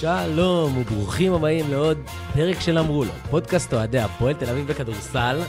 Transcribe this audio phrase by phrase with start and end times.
[0.00, 1.98] שלום וברוכים הבאים לעוד
[2.34, 5.40] פרק של אמרו לו, פודקאסט אוהדי הפועל תל אביב בכדורסל.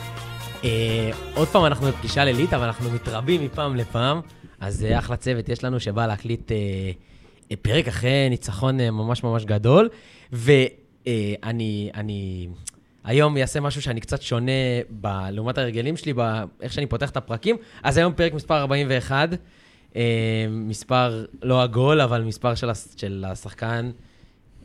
[0.64, 4.22] אה, עוד פעם אנחנו בפגישה לילית, אבל אנחנו מתרבים מפעם לפעם,
[4.60, 6.58] אז אה, אחלה צוות יש לנו שבא להקליט אה,
[7.52, 9.90] אה, פרק אחרי ניצחון אה, ממש ממש גדול,
[10.32, 12.50] ואני אני
[13.04, 14.52] היום אעשה משהו שאני קצת שונה
[15.02, 17.56] ב, לעומת הרגלים שלי, באיך שאני פותח את הפרקים.
[17.84, 19.30] אז היום פרק מספר 41,
[19.96, 20.02] אה,
[20.50, 23.92] מספר לא עגול, אבל מספר של, של השחקן.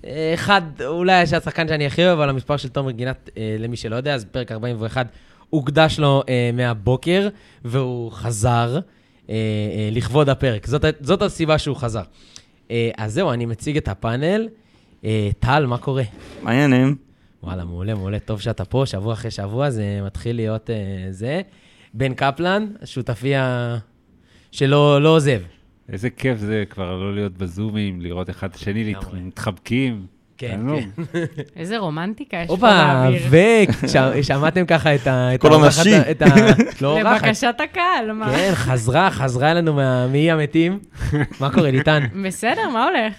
[0.06, 3.96] אה, אחד, אולי השחקן שאני הכי אוהב, אבל המספר של תומר גינת, אה, למי שלא
[3.96, 5.06] יודע, אז פרק 41
[5.50, 7.28] הוקדש לו אה, מהבוקר,
[7.64, 8.78] והוא חזר
[9.30, 10.66] אה, אה, לכבוד הפרק.
[10.66, 12.02] זאת, זאת הסיבה שהוא חזר.
[12.70, 14.48] אה, אז זהו, אני מציג את הפאנל.
[15.04, 16.02] אה, טל, מה קורה?
[16.42, 16.96] מה העניינים?
[17.42, 20.77] וואלה, מעולה, מעולה, טוב שאתה פה, שבוע אחרי שבוע, זה מתחיל להיות אה,
[21.10, 21.41] זה.
[21.94, 23.77] בן קפלן, שותפי ה...
[24.52, 25.41] שלא לא עוזב.
[25.92, 30.06] איזה כיף זה כבר לא להיות בזומים, לראות אחד את השני, מתחבקים.
[30.38, 30.60] כן.
[30.76, 31.02] כן.
[31.56, 33.68] איזה רומנטיקה יש פה הופה, באוויר.
[34.14, 35.34] ושמעתם ככה את ה...
[35.34, 35.91] את כל הנשי.
[36.82, 37.00] לא.
[37.00, 38.32] לבקשת הקהל, מה?
[38.36, 40.78] כן, חזרה, חזרה אלינו מה- מאי המתים.
[41.41, 42.04] מה קורה, ליטן?
[42.26, 43.14] בסדר, מה הולך?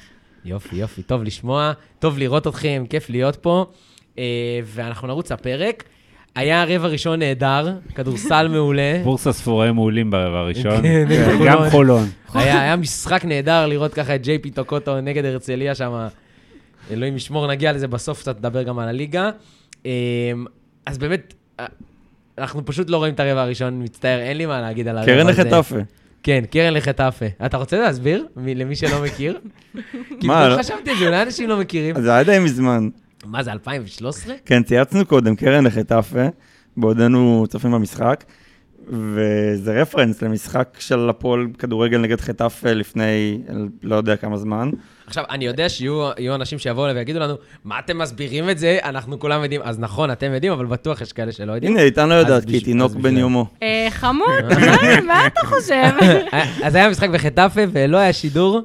[0.45, 3.65] יופי, יופי, טוב לשמוע, טוב לראות אתכם, כיף להיות פה.
[4.17, 4.23] אה,
[4.63, 5.83] ואנחנו נרוץ לפרק.
[6.35, 8.99] היה רבע ראשון נהדר, כדורסל מעולה.
[9.03, 10.81] בורסה ספורי מעולים ברבע הראשון.
[10.81, 11.37] כן, כן.
[11.45, 12.05] גם חולון.
[12.33, 16.07] היה, משחק נהדר לראות ככה את ג'יי פי טוקוטו נגד הרצליה שם.
[16.91, 19.29] אלוהים ישמור, נגיע לזה בסוף, קצת נדבר גם על הליגה.
[19.85, 19.91] אמ,
[20.85, 21.65] אז באמת, אה,
[22.37, 25.21] אנחנו פשוט לא רואים את הרבע הראשון, מצטער, אין לי מה להגיד על הרבע הזה.
[25.23, 25.75] קרן לחטאפה.
[26.23, 27.25] כן, קרן לחטאפה.
[27.45, 29.39] אתה רוצה להסביר מי- למי שלא מכיר?
[30.19, 30.27] כי
[30.59, 32.01] חשבתי על זה, אולי אנשים לא מכירים.
[32.01, 32.89] זה היה די מזמן.
[33.25, 34.35] מה זה, 2013?
[34.45, 36.25] כן, צייצנו קודם קרן לחטאפה,
[36.77, 38.23] בעודנו צופים במשחק,
[38.89, 43.39] וזה רפרנס למשחק של הפועל כדורגל נגד חטאפה לפני
[43.83, 44.69] לא יודע כמה זמן.
[45.07, 47.33] עכשיו, אני יודע שיהיו יהיו אנשים שיבואו אליי ויגידו לנו,
[47.63, 48.77] מה אתם מסבירים את זה?
[48.83, 49.61] אנחנו כולם יודעים.
[49.63, 51.73] אז נכון, אתם יודעים, אבל בטוח יש כאלה שלא יודעים.
[51.73, 53.45] הנה, איתן לא יודעת, כי תינוק בן יומו.
[53.63, 55.89] אה, חמוד, מה- מה אתה חושב?
[56.65, 58.61] אז היה משחק בחטאפה, ולא היה שידור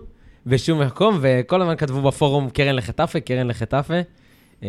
[0.47, 3.94] בשום מקום, וכל הזמן כתבו בפורום קרן לחטאפה, קרן לחטאפה.
[4.65, 4.69] אה,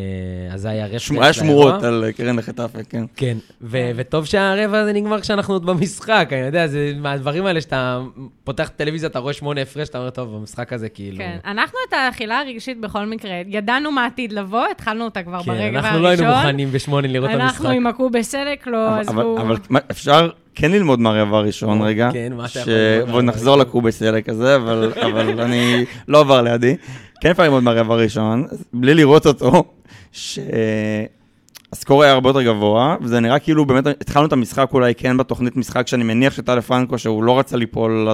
[0.54, 3.04] אז זה היה שמ- היה שמורות על קרן לחטאפה, כן.
[3.16, 8.00] כן, ו- וטוב שהרבע הזה נגמר כשאנחנו עוד במשחק, אני יודע, זה מהדברים האלה שאתה
[8.44, 11.18] פותח את הטלוויזיה, אתה רואה שמונה הפרש, אתה אומר, טוב, במשחק הזה כאילו...
[11.18, 15.52] כן, אנחנו את האכילה הרגשית בכל מקרה, ידענו מה עתיד לבוא, התחלנו אותה כבר כן,
[15.52, 15.86] ברגע הראשון.
[15.86, 17.56] אנחנו לא היינו מוכנים בשמונה לראות את המשחק.
[17.56, 19.38] אנחנו עם הקובה סלק, לא אבל- עזבו.
[19.42, 22.10] אבל מה, אפשר כן ללמוד מהרבע הראשון רגע.
[22.14, 23.68] כן, מה אתה יכול ללמוד בוא נחזור הראשון?
[23.68, 26.76] לקובס אלק הזה, אבל אבל אני לא עבר לידי.
[27.22, 29.64] כן אפשר ללמוד מהרבע הראשון, בלי לראות אותו,
[30.12, 35.56] שהסקור היה הרבה יותר גבוה, וזה נראה כאילו באמת התחלנו את המשחק אולי כן בתוכנית
[35.58, 38.08] משחק, שאני מניח שטל פרנקו, שהוא לא רצה ליפול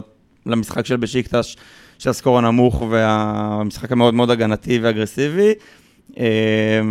[0.45, 1.57] למשחק של בשיקטש,
[1.99, 5.53] של הסקור הנמוך והמשחק המאוד מאוד הגנתי ואגרסיבי.
[6.19, 6.25] אה,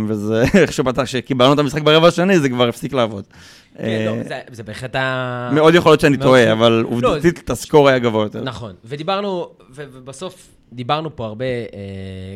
[0.07, 3.23] וזה איכשהו פתח, כשקיבלנו את המשחק ברבע השני, זה כבר הפסיק לעבוד.
[3.77, 5.49] כן, אה, לא, זה- זה בהחלט ה...
[5.53, 6.51] מאוד יכול להיות שאני טועה.
[6.51, 8.43] אבל לא, עובדתית הסקור היה גבוה יותר.
[8.43, 11.79] נכון, ודיברנו, ובסוף דיברנו פה הרבה, אה,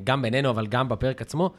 [0.04, 1.52] גם בינינו, אבל גם בפרק עצמו,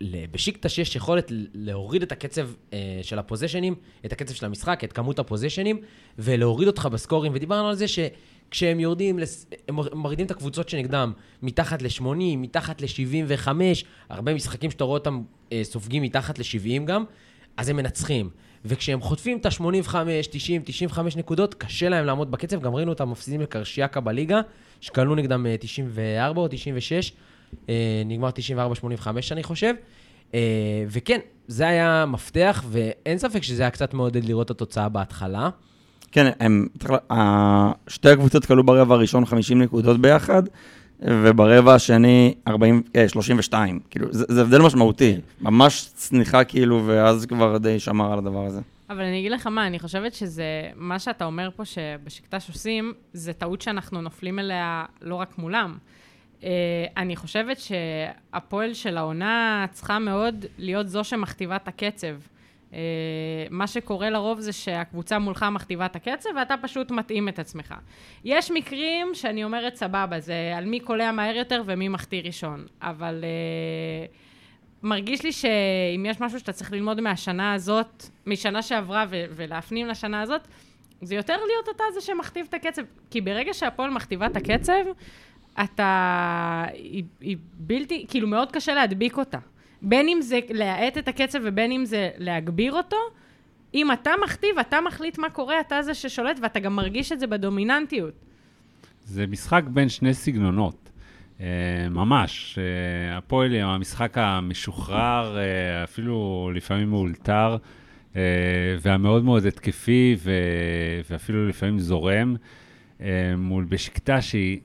[0.00, 3.74] שבשיקטש יש יכולת להוריד את הקצב אה, של הפוזיישנים,
[4.06, 5.80] את הקצב של המשחק, את כמות הפוזיישנים,
[6.18, 11.12] ולהוריד אותך בסקורים, ודיברנו על זה שכשהם יורדים, לס- הם מור- מורידים את הקבוצות שנגדם
[11.42, 12.04] מתחת ל-80,
[12.36, 13.48] מתחת ל-75,
[14.08, 17.04] הרבה משחקים שאתה רואה אותם אה, סופגים מתחת ל-70 גם,
[17.56, 18.30] אז הם מנצחים.
[18.64, 19.94] וכשהם חוטפים את ה-85,
[20.30, 22.60] 90, 95 נקודות, קשה להם לעמוד בקצב.
[22.62, 24.40] גם ראינו אותם מפסידים לקרשיאקה בליגה,
[24.80, 27.16] שקלנו נגדם אה, 94 או 96, אה,
[28.04, 29.74] נגמר 94-85 אני חושב.
[30.34, 31.18] אה, וכן,
[31.48, 35.50] זה היה מפתח, ואין ספק שזה היה קצת מעודד לראות את התוצאה בהתחלה.
[36.12, 36.66] כן, הם,
[37.88, 40.42] שתי הקבוצות כלו ברבע הראשון 50 נקודות ביחד,
[41.00, 43.80] וברבע השני 40, אה, 32.
[43.90, 45.16] כאילו, זה, זה הבדל משמעותי.
[45.40, 48.60] ממש צניחה כאילו, ואז כבר די שמר על הדבר הזה.
[48.90, 50.44] אבל אני אגיד לך מה, אני חושבת שזה,
[50.76, 55.76] מה שאתה אומר פה שבשקטש עושים, זה טעות שאנחנו נופלים אליה לא רק מולם.
[56.42, 56.44] Uh,
[56.96, 62.16] אני חושבת שהפועל של העונה צריכה מאוד להיות זו שמכתיבה את הקצב.
[62.70, 62.74] Uh,
[63.50, 67.74] מה שקורה לרוב זה שהקבוצה מולך מכתיבה את הקצב ואתה פשוט מתאים את עצמך.
[68.24, 73.24] יש מקרים שאני אומרת סבבה, זה על מי קולע מהר יותר ומי מחטיא ראשון, אבל
[73.24, 74.16] uh,
[74.82, 80.22] מרגיש לי שאם יש משהו שאתה צריך ללמוד מהשנה הזאת, משנה שעברה ו- ולהפנים לשנה
[80.22, 80.48] הזאת,
[81.02, 82.82] זה יותר להיות אתה זה שמכתיב את הקצב.
[83.10, 84.84] כי ברגע שהפועל מכתיבה את הקצב,
[85.64, 86.64] אתה...
[86.74, 88.06] היא, היא בלתי...
[88.08, 89.38] כאילו, מאוד קשה להדביק אותה.
[89.82, 92.96] בין אם זה להאט את הקצב ובין אם זה להגביר אותו,
[93.74, 97.26] אם אתה מכתיב, אתה מחליט מה קורה, אתה זה ששולט, ואתה גם מרגיש את זה
[97.26, 98.14] בדומיננטיות.
[99.04, 100.90] זה משחק בין שני סגנונות.
[101.40, 101.46] אה,
[101.90, 102.58] ממש.
[102.58, 107.56] אה, הפועל עם המשחק המשוחרר, אה, אפילו לפעמים מאולתר,
[108.80, 110.16] והמאוד מאוד התקפי,
[111.10, 112.36] ואפילו לפעמים זורם,
[113.36, 114.60] מול בשקטה שהיא, היא-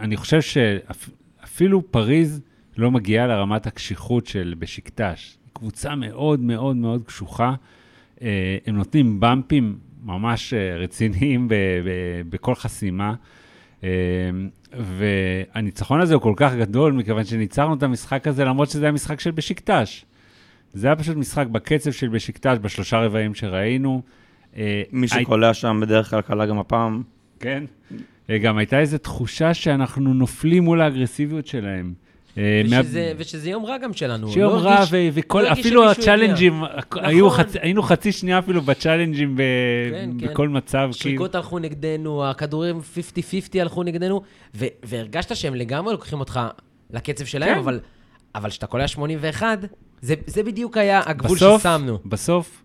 [0.00, 2.40] אני חושב שאפילו פריז
[2.76, 5.38] לא מגיעה לרמת הקשיחות של בשקטש.
[5.52, 7.54] קבוצה מאוד מאוד מאוד קשוחה.
[8.22, 13.14] אה, הם נותנים במפים ממש אה, רציניים ב- ב- בכל חסימה.
[13.84, 13.88] אה,
[14.72, 19.20] והניצחון הזה הוא כל כך גדול, מכיוון שניצרנו את המשחק הזה, למרות שזה היה משחק
[19.20, 20.04] של בשקטש.
[20.72, 24.02] זה היה פשוט משחק בקצב של בשקטש, בשלושה רבעים שראינו.
[24.92, 27.02] מי שקולע שם בדרך כלל קלה גם הפעם.
[27.40, 27.64] כן.
[28.30, 31.92] אה, גם הייתה איזו תחושה שאנחנו נופלים מול האגרסיביות שלהם.
[32.38, 32.80] אה, מה-
[33.18, 34.30] ושזה, יום רע גם שלנו.
[34.32, 36.62] שיום לא רע, הרגיש- ו- וכל, לא אפילו הצ'אלנג'ים,
[36.92, 37.44] היו נכון.
[37.60, 39.40] היינו חצי שנייה אפילו בצ'אלנג'ים ב-
[39.90, 40.26] כן, כן.
[40.26, 40.78] בכל מצב.
[40.78, 40.92] כאילו.
[40.92, 43.00] שריקות הלכו נגדנו, הכדורים 50-50
[43.60, 44.22] הלכו נגדנו,
[44.54, 46.40] ו- והרגשת שהם לגמרי לוקחים אותך
[46.90, 47.58] לקצב שלהם, כן.
[47.58, 47.80] אבל
[48.34, 49.58] אבל כשאתה קולע 81,
[50.02, 51.98] זה, זה בדיוק היה הגבול בסוף, ששמנו.
[52.06, 52.62] בסוף,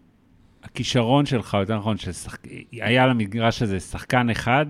[0.63, 2.39] הכישרון שלך, יותר נכון, ששחק...
[2.71, 4.65] היה למגרש הזה שחקן אחד,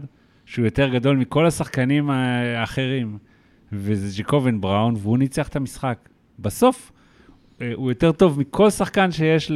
[0.45, 3.18] שהוא יותר גדול מכל השחקנים האחרים,
[3.72, 6.10] וזה ג'קובן בראון, והוא ניצח את המשחק.
[6.40, 6.92] בסוף,
[7.62, 9.51] אה, הוא יותר טוב מכל שחקן שיש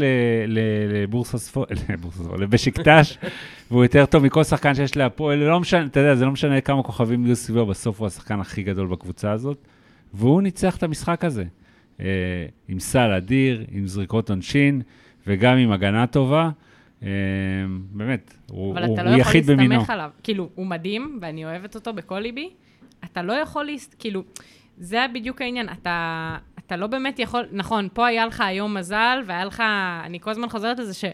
[0.48, 3.18] לבורסה ספור, לבורסה ספור, לבשיקטש,
[3.72, 6.84] והוא יותר טוב מכל שחקן שיש להפועל, לא משנה, אתה יודע, זה לא משנה כמה
[6.84, 9.58] כוכבים יהיו סביבו, בסוף הוא השחקן הכי גדול בקבוצה הזאת,
[10.14, 11.44] והוא ניצח את המשחק הזה.
[12.00, 12.06] אה,
[12.68, 14.82] עם סל אדיר, עם זריקות עונשין,
[15.28, 16.50] וגם עם הגנה טובה.
[17.04, 17.08] אה,
[17.92, 19.70] באמת, הוא, אבל הוא, אתה הוא לא יכול יחיד במינו.
[19.76, 20.10] להסתמך עליו.
[20.24, 22.50] כאילו, הוא מדהים, ואני אוהבת אותו בכל ליבי.
[23.06, 23.96] אתה לא יכול להסת...
[24.00, 24.24] כאילו,
[24.78, 25.70] זה בדיוק העניין.
[25.70, 26.36] אתה,
[26.66, 27.46] אתה לא באמת יכול...
[27.52, 29.64] נכון, פה היה לך היום מזל, והיה לך...
[30.06, 31.06] אני כל הזמן חוזרת לזה ש...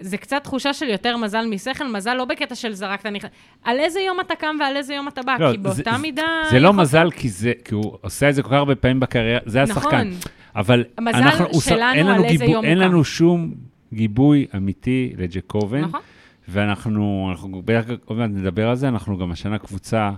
[0.00, 3.30] זה קצת תחושה של יותר מזל משכל, מזל לא בקטע של זרקת נכנס.
[3.64, 6.22] על איזה יום אתה קם ועל איזה יום אתה בא, לא, כי באותה זה- מידה...
[6.50, 9.00] זה לא יכול- מזל, כי, זה, כי הוא עושה את זה כל כך הרבה פעמים
[9.00, 9.86] בקריירה, זה השחקן.
[9.86, 10.10] נכון.
[10.56, 13.54] אבל המזל אנחנו, שלנו אין על לנו איזה גיבוי, יום אין לנו שום
[13.92, 16.00] גיבוי אמיתי לג'קובן, נכון.
[16.48, 17.62] ואנחנו, אנחנו
[18.04, 20.10] עוד מעט נדבר על זה, אנחנו גם השנה קבוצה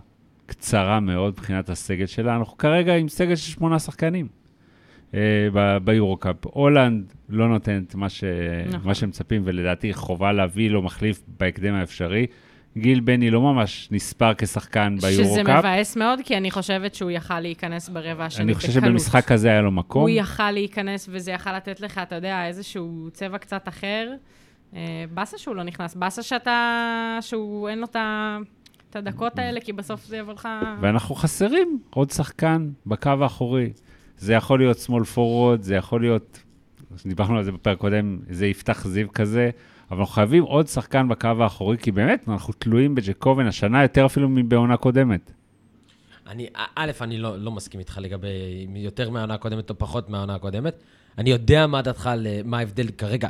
[0.47, 4.29] קצרה מאוד מבחינת הסגל שלה, אנחנו כרגע עם סגל של שמונה שחקנים
[5.15, 5.49] אה,
[5.85, 6.37] ביורו-קאפ.
[6.43, 8.25] הולנד לא נותנת מה, ש...
[8.69, 8.81] נכון.
[8.89, 12.27] מה שמצפים, ולדעתי חובה להביא לו מחליף בהקדם האפשרי.
[12.81, 15.59] גיל בני לא ממש נספר כשחקן שזה ביורו-קאפ.
[15.65, 18.67] מבאס מאוד, כי אני חושבת שהוא יכל להיכנס ברבע השני אני בקלות.
[18.71, 20.01] חושב שבמשחק הזה היה לו מקום.
[20.03, 24.09] הוא יכל להיכנס, וזה יכל לתת לך, אתה יודע, איזשהו צבע קצת אחר.
[24.75, 24.81] אה,
[25.15, 27.19] באסה שהוא לא נכנס, באסה שאתה...
[27.21, 28.39] שהוא אין לו את ה-
[28.91, 30.49] את הדקות האלה, כי בסוף זה יבוא לך...
[30.81, 33.73] ואנחנו חסרים עוד שחקן בקו האחורי.
[34.19, 36.43] זה יכול להיות small forward, זה יכול להיות,
[37.07, 39.51] דיברנו על זה בפרק קודם, זה יפתח זיו כזה,
[39.91, 44.29] אבל אנחנו חייבים עוד שחקן בקו האחורי, כי באמת, אנחנו תלויים בג'קובן השנה יותר אפילו
[44.29, 45.33] מבעונה קודמת.
[46.27, 46.47] אני,
[46.77, 48.29] א', אני לא, לא מסכים איתך לגבי
[48.77, 50.83] יותר מהעונה הקודמת או פחות מהעונה הקודמת.
[51.19, 53.29] אני יודע מה דעתך על אה, מה ההבדל כרגע.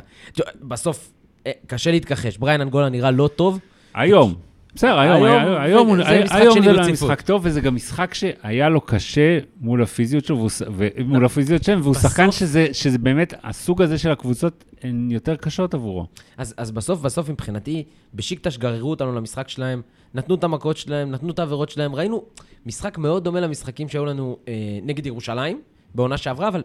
[0.61, 1.11] בסוף,
[1.47, 2.37] אה, קשה להתכחש.
[2.37, 3.59] בריין אנגולה נראה לא טוב.
[3.93, 4.48] היום.
[4.75, 6.91] בסדר, היום, היום היום, היום, הוא- זה היום זה לא.
[6.91, 10.49] משחק טוב, וזה גם משחק שהיה לו קשה מול הפיזיות שלו, והוא
[10.97, 15.73] ומול הפיזיות שלהם, והוא שחקן שזה, שזה באמת, הסוג הזה של הקבוצות הן יותר קשות
[15.73, 16.05] עבורו.
[16.37, 17.83] אז, אז בסוף, בסוף מבחינתי,
[18.13, 19.81] בשיקטש גררו אותנו למשחק שלהם,
[20.13, 21.95] נתנו את המכות שלהם, נתנו את העבירות שלהם.
[21.95, 22.23] ראינו
[22.65, 25.61] משחק מאוד דומה למשחקים שהיו לנו אה, נגד ירושלים,
[25.95, 26.63] בעונה שעברה, אבל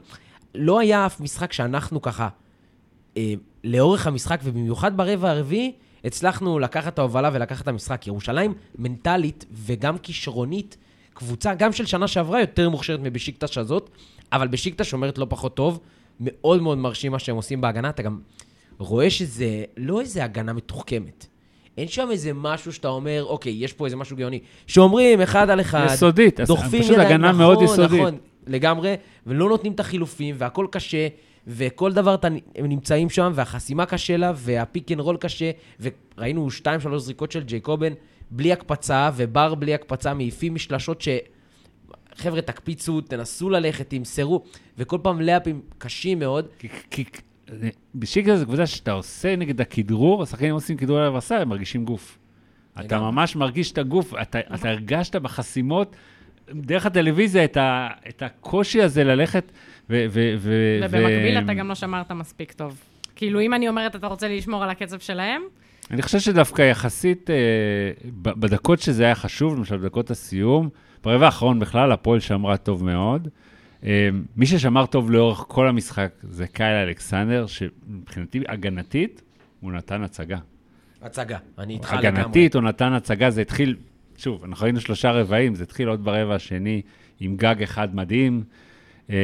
[0.55, 2.29] לא היה אף משחק שאנחנו ככה,
[3.17, 3.35] אה,
[3.65, 5.73] לאורך המשחק, ובמיוחד ברבע הרביעי,
[6.05, 8.07] הצלחנו לקחת את ההובלה ולקחת את המשחק.
[8.07, 10.77] ירושלים מנטלית וגם כישרונית,
[11.15, 13.91] קבוצה, גם של שנה שעברה, יותר מוכשרת מבשיקטש הזאת,
[14.33, 15.81] אבל בשיקטש אומרת לא פחות טוב.
[16.21, 17.89] מאוד מאוד מרשים מה שהם עושים בהגנה.
[17.89, 18.19] אתה גם
[18.79, 21.27] רואה שזה לא איזה הגנה מתוחכמת.
[21.79, 24.41] אין שם איזה משהו שאתה אומר, אוקיי, יש פה איזה משהו גאוני.
[24.67, 28.01] שאומרים אחד על אחד, יסודית, דוחפים ידיים, נכון, מאוד יסודית.
[28.01, 28.95] נכון, לגמרי,
[29.27, 31.09] ולא נותנים את החילופים, והכל קשה,
[31.47, 36.51] וכל דבר אתה, הם נמצאים שם, והחסימה קשה לה, וה pick and roll קשה, וראינו
[36.51, 37.93] שתיים, שלוש זריקות של ג'ייקובן,
[38.31, 41.09] בלי הקפצה, ובר בלי הקפצה, מעיפים משלשות ש...
[42.17, 44.45] חבר'ה, תקפיצו, תנסו ללכת, תמסרו,
[44.79, 46.47] וכל פעם לאפים קשים מאוד.
[46.59, 47.05] כי, כי
[47.95, 52.19] בשיקה זו קבוצה שאתה עושה נגד הכדרור, השחקנים עושים כדרור על הרסה, הם מרגישים גוף.
[52.81, 53.01] אתה.
[53.01, 55.97] ממש מרגיש את הגוף, אתה, אתה הרגשת בחסימות,
[56.51, 59.53] דרך הטלוויזיה, את, ה, את הקושי הזה ללכת
[59.91, 60.07] ו...
[60.11, 61.45] ו, ו ובמקביל ו...
[61.45, 62.81] אתה גם לא שמרת מספיק טוב.
[63.17, 65.43] כאילו, אם אני אומרת, אתה רוצה לשמור על הקצב שלהם,
[65.91, 67.35] אני חושב שדווקא יחסית, אה,
[68.13, 70.69] בדקות שזה היה חשוב, למשל בדקות הסיום,
[71.05, 73.29] ברבע האחרון בכלל, הפועל שמרה טוב מאוד.
[73.85, 79.23] אה, מי ששמר טוב לאורך כל המשחק זה קייל אלכסנדר, שמבחינתי הגנתית,
[79.61, 80.39] הוא נתן הצגה.
[81.03, 82.09] הצגה, אני איתך לגמרי.
[82.09, 83.77] הגנתית, הוא נתן הצגה, זה התחיל,
[84.17, 86.83] שוב, אנחנו היינו שלושה רבעים, זה התחיל עוד ברבע השני,
[87.21, 88.45] עם גג אחד מדהים.
[89.11, 89.17] אה,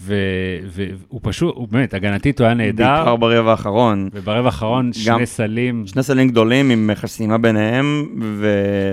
[0.00, 4.08] והוא פשוט, הוא באמת, הגנתית הוא היה נהדר, בעיקר ברבע האחרון.
[4.12, 5.86] וברבע האחרון גם- שני סלים.
[5.86, 8.48] שני סלים גדולים עם חסימה ביניהם, ו...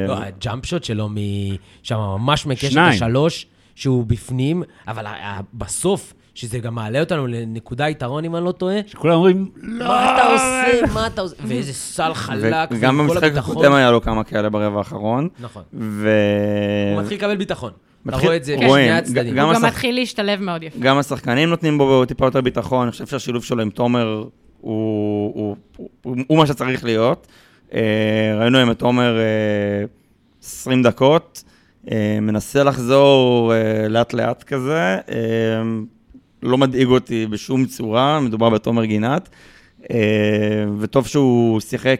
[0.08, 2.78] לא, הג'אמפ שוט שלו משם ממש מקשת.
[2.78, 3.46] השלוש,
[3.76, 5.06] שהוא בפנים, אבל
[5.54, 10.16] בסוף, שזה גם מעלה אותנו לנקודה יתרון, אם אני לא טועה, שכולם אומרים, לא, מה
[10.16, 10.94] אתה עושה?
[10.94, 11.36] מה אתה עושה?
[11.48, 13.52] ואיזה סל חלק, וגם וכל במשחק הביטחון.
[13.58, 15.28] הקודם היה לו כמה כאלה ברבע האחרון.
[15.40, 15.64] נכון.
[15.74, 16.10] ו...
[16.94, 17.72] הוא מתחיל לקבל ביטחון.
[18.08, 19.36] אתה מתחיל- רואה את זה בשני הצדדים.
[19.36, 20.80] גם הוא גם מתחיל להשתלב מאוד יפה.
[20.80, 24.24] גם השחקנים נותנים בו טיפה יותר ביטחון, אני חושב שהשילוב שלו עם תומר
[24.62, 27.28] הוא, הוא, הוא, הוא, הוא מה שצריך להיות.
[27.74, 27.80] אה,
[28.40, 29.24] ראינו היום את תומר אה,
[30.44, 31.44] 20 דקות,
[31.92, 34.78] אה, מנסה לחזור אה, לאט-לאט כזה,
[35.12, 35.62] אה,
[36.44, 39.30] לא מדאיג אותי בשום צורה, מדובר בתומר גינת,
[39.92, 39.96] אה,
[40.80, 42.00] וטוב שהוא שיחק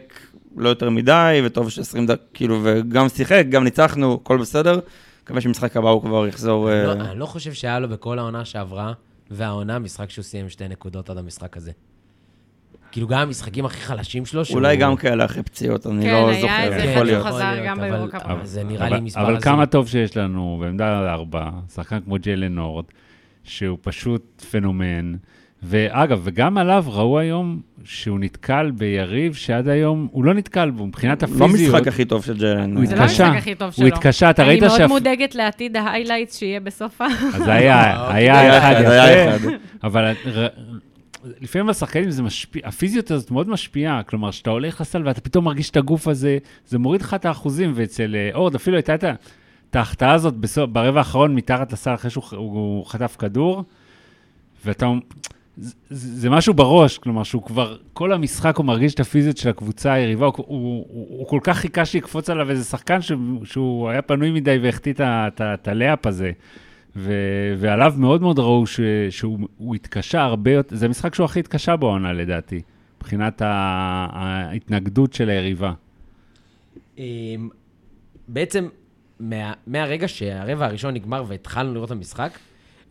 [0.56, 4.78] לא יותר מדי, וטוב ש-20 דקות, כאילו, וגם שיחק, גם ניצחנו, הכל בסדר.
[5.24, 6.70] מקווה שבמשחק הבא הוא כבר יחזור...
[6.70, 8.92] אה, לא, אני לא חושב שהיה לו בכל העונה שעברה,
[9.30, 11.72] והעונה משחק שהוא סיים שתי נקודות עד המשחק הזה.
[12.92, 14.56] כאילו, גם המשחקים הכי חלשים שלו, שהוא...
[14.56, 17.22] אולי גם כאלה אחרי פציעות, אני כן, לא היה זוכר, איזה יכול אחד להיות.
[17.22, 17.80] שהוא חזר גם.
[18.24, 19.40] אבל זה נראה לי מספר אבל.
[19.40, 22.84] כמה טוב שיש לנו בעמדה ארבע, שחקן כמו ג'יילן נורד,
[23.44, 25.14] שהוא פשוט פנומן.
[25.66, 31.22] ואגב, וגם עליו ראו היום שהוא נתקל ביריב שעד היום הוא לא נתקל בו, מבחינת
[31.22, 31.74] לא הפיזיות.
[31.74, 32.32] המשחק הכי טוב של.
[32.32, 33.00] הוא זה לא.
[33.00, 33.86] המשחק הכי טוב שלו.
[33.86, 37.06] הוא התקשה, אתה ראית אני מאוד מודאגת לעתיד ההיילייטס שיהיה בסוף ה...
[37.34, 37.94] אז היה.
[38.14, 39.48] היה אחד יפה.
[39.84, 40.12] אבל
[41.40, 45.70] לפעמים השחקנים זה משפיע, הפיזיות הזאת מאוד משפיעה, כלומר, כשאתה הולך לסל ואתה פתאום מרגיש
[45.70, 50.12] את הגוף הזה, זה מוריד לך את האחוזים, ואצל אה, אורד אפילו הייתה את ההחטאה
[50.12, 50.34] הזאת
[50.72, 53.64] ברבע האחרון מתחת לסל אחרי שהוא חטף כדור,
[54.64, 54.86] ואתה...
[55.90, 60.26] זה, משהו בראש, כלומר שהוא כבר, כל המשחק הוא מרגיש את הפיזיות של הקבוצה היריבה,
[60.26, 60.46] הוא, הוא,
[60.88, 64.94] הוא, הוא כל כך חיכה שיקפוץ עליו איזה שחקן שהוא, שהוא היה פנוי מדי והחטיא
[65.40, 66.32] את הלאפ הזה.
[66.96, 67.12] ו,
[67.58, 68.80] ועליו מאוד מאוד ראו ש,
[69.10, 72.62] שהוא הוא התקשה הרבה יותר, זה המשחק שהוא הכי התקשה בעונה לדעתי,
[72.96, 75.72] מבחינת ההתנגדות של היריבה.
[76.98, 77.48] אמ,
[78.28, 78.68] בעצם,
[79.20, 82.38] מה, מהרגע שהרבע הראשון נגמר והתחלנו לראות את המשחק,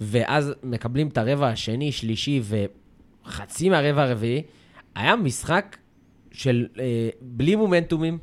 [0.01, 4.41] ואז מקבלים את הרבע השני, שלישי וחצי מהרבע הרביעי,
[4.95, 5.77] היה משחק
[6.31, 8.17] של אה, בלי מומנטומים,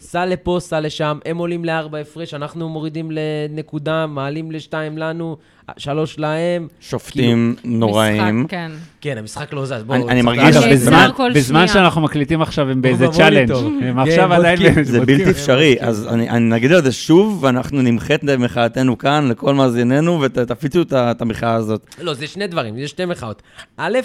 [0.00, 5.36] סע לפה, סע לשם, הם עולים לארבע הפרש, אנחנו מורידים לנקודה, מעלים לשתיים לנו,
[5.76, 6.68] שלוש להם.
[6.80, 8.40] שופטים נוראים.
[8.40, 8.70] משחק, כן.
[9.00, 9.72] כן, המשחק לא זז.
[9.72, 11.66] אני- בואו, אני צריך מרגיש- אגב, נעצר שזה- בזמן, בזמן.
[11.68, 13.08] שאנחנו מקליטים עכשיו הם באיזה.
[13.08, 14.58] challenge, הם כן, עכשיו עדיין...
[14.58, 14.84] בודקים.
[14.84, 15.18] זה בודקים.
[15.18, 19.54] בלתי אפשרי, אז אני אני נגיד על זה שוב, ואנחנו נמחה את מחאתנו כאן לכל
[19.54, 21.94] מאזינינו, ותפיצו את המחאה הזאת.
[22.00, 23.42] לא, זה שני דברים, זה שתי מחאות.
[23.76, 23.98] א',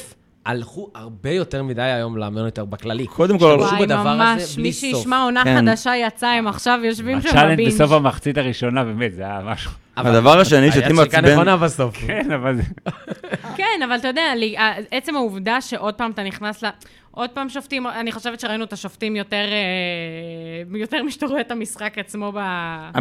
[0.46, 3.08] הלכו הרבה יותר מדי היום למוניטור בכללי.
[3.08, 4.82] קודם כל, וואי, בדבר הזה ממש, בלי מי סוף.
[4.82, 5.58] שישמע עונה כן.
[5.68, 7.74] חדשה יצאה, הם עכשיו יושבים שם הצ'אלנג' בבינג'.
[7.74, 9.72] בסוף המחצית הראשונה, באמת, זה היה משהו.
[9.98, 11.96] אבל הדבר השני שאותי היד שלך מעצבן- נכונה בסוף.
[12.08, 12.64] כן, אבל זה...
[13.58, 14.56] כן, אבל אתה יודע, לי-
[14.92, 16.68] עצם העובדה שעוד פעם אתה נכנס ל...
[17.12, 21.98] עוד פעם שופטים, אני חושבת שראינו את השופטים יותר, אה, יותר משאתה רואה את המשחק
[21.98, 22.40] עצמו ב...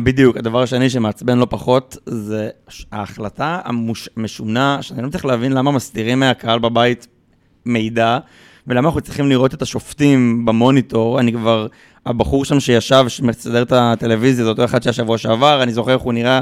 [0.05, 2.49] בדיוק, הדבר השני שמעצבן לא פחות, זה
[2.93, 7.07] ההחלטה המשונה, שאני לא מצליח להבין למה מסתירים מהקהל בבית
[7.67, 8.19] מידע,
[8.67, 11.21] ולמה אנחנו צריכים לראות את השופטים במוניטור.
[11.21, 11.67] אני כבר,
[12.07, 16.03] הבחור שם שישב, שמסדר את הטלוויזיה, זה אותו אחד שהיה שבוע שעבר, אני זוכר איך
[16.03, 16.41] הוא נראה.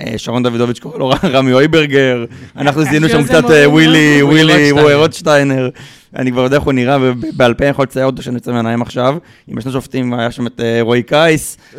[0.00, 2.24] אה, שרון דוידוביץ' קורא לו רמי אויברגר,
[2.56, 5.68] אנחנו זיהינו שם קצת אה, ווילי, ווילי ווילי רוטשטיינר.
[6.16, 8.82] אני כבר יודע איך הוא נראה, ובעל פה אני יכול לצייר אותו שאני יוצא מהעיניים
[8.82, 9.16] עכשיו.
[9.48, 11.56] עם שני שופטים, היה שם את אה, רועי קייס,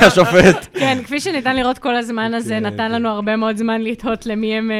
[0.00, 4.54] השופט- כן, כפי שניתן לראות כל הזמן הזה, נתן לנו הרבה מאוד זמן לתהות למי
[4.54, 4.70] הם...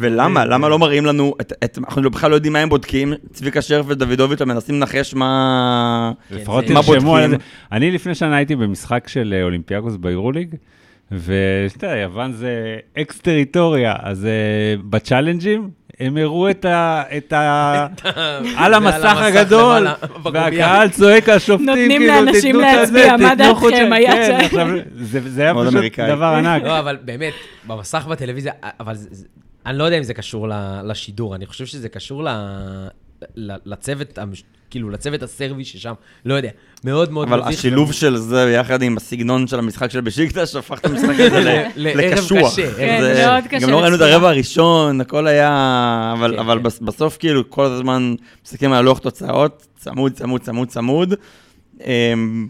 [0.00, 0.44] ולמה?
[0.44, 4.42] למה לא מראים לנו, את, אנחנו בכלל לא יודעים מה הם בודקים, צביקה שרף ודוידוביץ'
[4.42, 6.12] מנסים לנחש מה...
[6.30, 7.28] לפחות תרשמו על זה.
[7.28, 7.48] בודקים?
[7.72, 10.54] אני לפני שנה הייתי במשחק של אולימפיאקוס ביורוליג,
[11.10, 12.50] ואתה יודע, יוון זה
[12.98, 14.30] אקס טריטוריה, אז אה,
[14.90, 15.70] בצ'אלנג'ים
[16.00, 17.02] הם הראו את ה...
[17.16, 17.86] את ה...
[18.56, 19.86] על המסך הגדול.
[20.32, 23.92] והקהל צועק, השופטים, נותנים כאילו, לאנשים תיתנו את הזה, להצביע, מה דעתכם?
[23.92, 24.12] היה
[24.50, 26.08] כן, זה זה היה פשוט אמריקאי.
[26.08, 26.62] דבר ענק.
[26.62, 27.32] לא, אבל באמת,
[27.66, 28.94] במסך בטלוויזיה, אבל
[29.66, 30.48] אני לא יודע אם זה קשור
[30.84, 32.26] לשידור, אני חושב שזה קשור
[33.66, 34.44] לצוות, המש-
[34.74, 35.92] כאילו, לצוות הסרבי ששם,
[36.24, 36.48] לא יודע,
[36.84, 37.58] מאוד מאוד אבל מביך.
[37.58, 42.52] השילוב של זה ביחד עם הסגנון של המשחק של בשיקטש, הפך את המשחק הזה לקשוח.
[42.52, 42.74] קשה.
[42.76, 44.00] כן, מאוד קשה גם לא ראינו את.
[44.00, 46.14] הרבע הראשון, הכל היה...
[46.18, 46.62] אבל כן, אבל כן.
[46.62, 48.14] בס- בסוף, כאילו, כל הזמן
[48.46, 51.14] מסתכלים על לוח תוצאות, צמוד, צמוד, צמוד, צמוד.
[51.84, 52.46] אמ,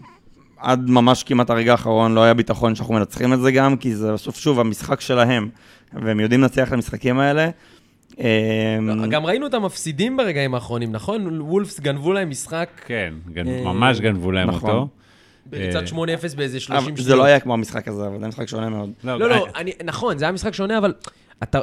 [0.59, 4.13] עד ממש כמעט הרגע האחרון לא היה ביטחון שאנחנו מנצחים את זה גם, כי זה
[4.13, 5.49] בסוף, שוב, המשחק שלהם,
[5.93, 7.49] והם יודעים לנצח את המשחקים האלה.
[8.19, 8.25] אמ,
[8.87, 11.41] לא, גם ראינו אותם מפסידים ברגעים האחרונים, נכון?
[11.41, 12.69] וולפס גנבו להם משחק.
[12.85, 14.69] כן, אה, ממש גנבו להם נכון.
[14.69, 14.87] אותו.
[15.45, 17.07] בריצת אה, 8-0 באיזה 30 אבל שניות.
[17.07, 18.89] זה לא היה כמו המשחק הזה, אבל זה היה משחק שונה מאוד.
[19.03, 20.93] לא, לא, אני, נכון, זה היה משחק שונה, אבל
[21.43, 21.59] אתה...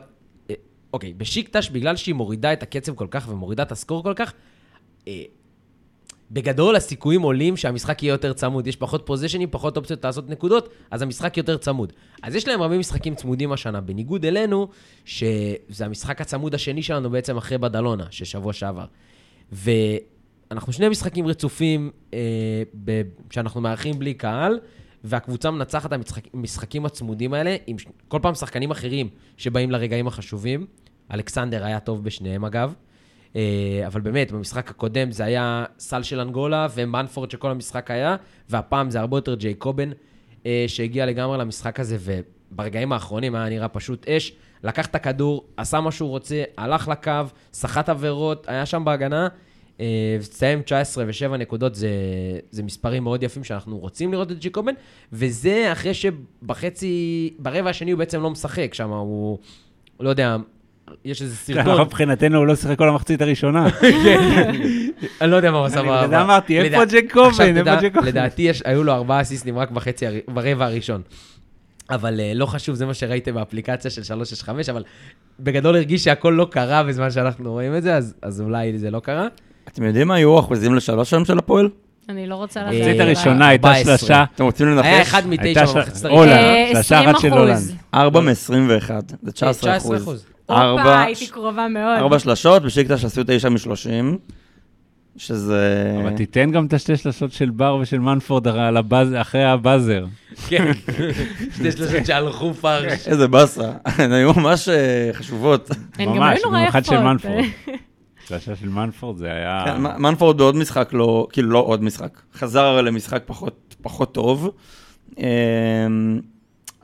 [0.51, 0.55] אה,
[0.93, 4.33] אוקיי, בשיקטש, בגלל שהיא מורידה את הקצב כל כך ומורידה את הסקור כל כך,
[5.09, 5.23] אה,
[6.33, 8.67] בגדול הסיכויים עולים שהמשחק יהיה יותר צמוד.
[8.67, 11.93] יש פחות פוזיישנים, פחות אופציות לעשות נקודות, אז המשחק יותר צמוד.
[12.23, 14.69] אז יש להם הרבה משחקים צמודים השנה, בניגוד אלינו,
[15.05, 18.85] שזה המשחק הצמוד השני שלנו בעצם אחרי בדלונה, של שבוע שעבר.
[19.53, 22.19] ואנחנו שני משחקים רצופים אה,
[22.85, 24.59] ב- שאנחנו מארחים בלי קהל,
[25.05, 27.77] והקבוצה מנצחת את המשחק, המשחקים הצמודים האלה, עם
[28.09, 30.67] כל פעם שחקנים אחרים שבאים לרגעים החשובים.
[31.13, 32.75] אלכסנדר היה טוב בשניהם אגב.
[33.37, 38.17] אה, אבל באמת, במשחק הקודם זה היה סל של אנגולה ומנפורד שכל המשחק היה,
[38.49, 39.91] והפעם זה הרבה יותר ג'ייקובן
[40.47, 44.33] אה, שהגיע לגמרי למשחק הזה, וברגעים האחרונים היה נראה פשוט אש.
[44.65, 47.13] לקח את הכדור, עשה מה שהוא רוצה, הלך לקו,
[47.53, 49.29] סחט עבירות, היה שם בהגנה.
[49.81, 51.91] אה, סיים 19 ו-7 נקודות, זה,
[52.51, 54.73] זה מספרים מאוד יפים שאנחנו רוצים לראות את ג'יקובן,
[55.13, 59.39] וזה אחרי שבחצי, ברבע השני הוא בעצם לא משחק שם, הוא,
[60.01, 60.37] לא יודע,
[61.05, 61.87] יש איזה אנחנו סרטון.
[61.87, 63.67] מבחינתנו הוא לא שיחק כל המחצית הראשונה.
[65.21, 65.81] אני לא יודע מה הוא עשה.
[65.81, 68.07] אני ב- בגלל זה ב- אמרתי, איפה תדע, ג'קובן?
[68.07, 71.03] לדעתי יש- היו לו ארבעה אסיסטים רק בחצי, ברבע הראשון.
[71.91, 74.83] אבל אה, לא חשוב, זה מה שראיתם באפליקציה של 365, אבל
[75.41, 79.01] בגדול הרגיש שהכל לא קרה בזמן שאנחנו רואים את זה, אז, אז אולי זה לא
[79.01, 79.27] קרה.
[79.69, 81.69] אתם יודעים מה היו האחוזים לשלוש היום של הפועל?
[82.09, 82.77] אני לא רוצה אה, לדעת.
[82.83, 83.99] המחצית הראשונה הייתה 14.
[83.99, 84.25] שלושה.
[84.35, 84.87] אתם רוצים לנחש?
[84.87, 86.33] היה אחד מתשע במחצית הולנד.
[86.33, 86.55] הראשונה.
[86.55, 87.69] אה, שלושה אחת 20 של אחוז.
[87.69, 87.79] הולנד.
[87.95, 88.33] 4 מ-21,
[89.23, 90.27] זה 19 19 אחוז.
[90.47, 90.71] אחוז.
[90.71, 91.99] הופה, ארבע- הייתי קרובה מאוד.
[91.99, 94.17] ארבע שלשות, בשיקטש עשו 9 מ-30,
[95.17, 95.93] שזה...
[96.03, 100.05] אבל תיתן גם את השתי שלשות של בר ושל מנפורד על הבאז- אחרי הבאזר.
[100.49, 100.73] כן,
[101.57, 103.09] שתי שלושות שהלכו פרש.
[103.09, 105.71] איזה באסה, הן היו ממש אה, חשובות.
[105.99, 107.05] הן גם ממש, היו נורא במיוחד של יפות.
[107.05, 107.45] מנפורד.
[108.29, 109.63] שלושה של מנפורד זה היה...
[109.67, 114.51] כן, מנפורד בעוד משחק לא, כאילו לא עוד משחק, חזר למשחק פחות, פחות טוב.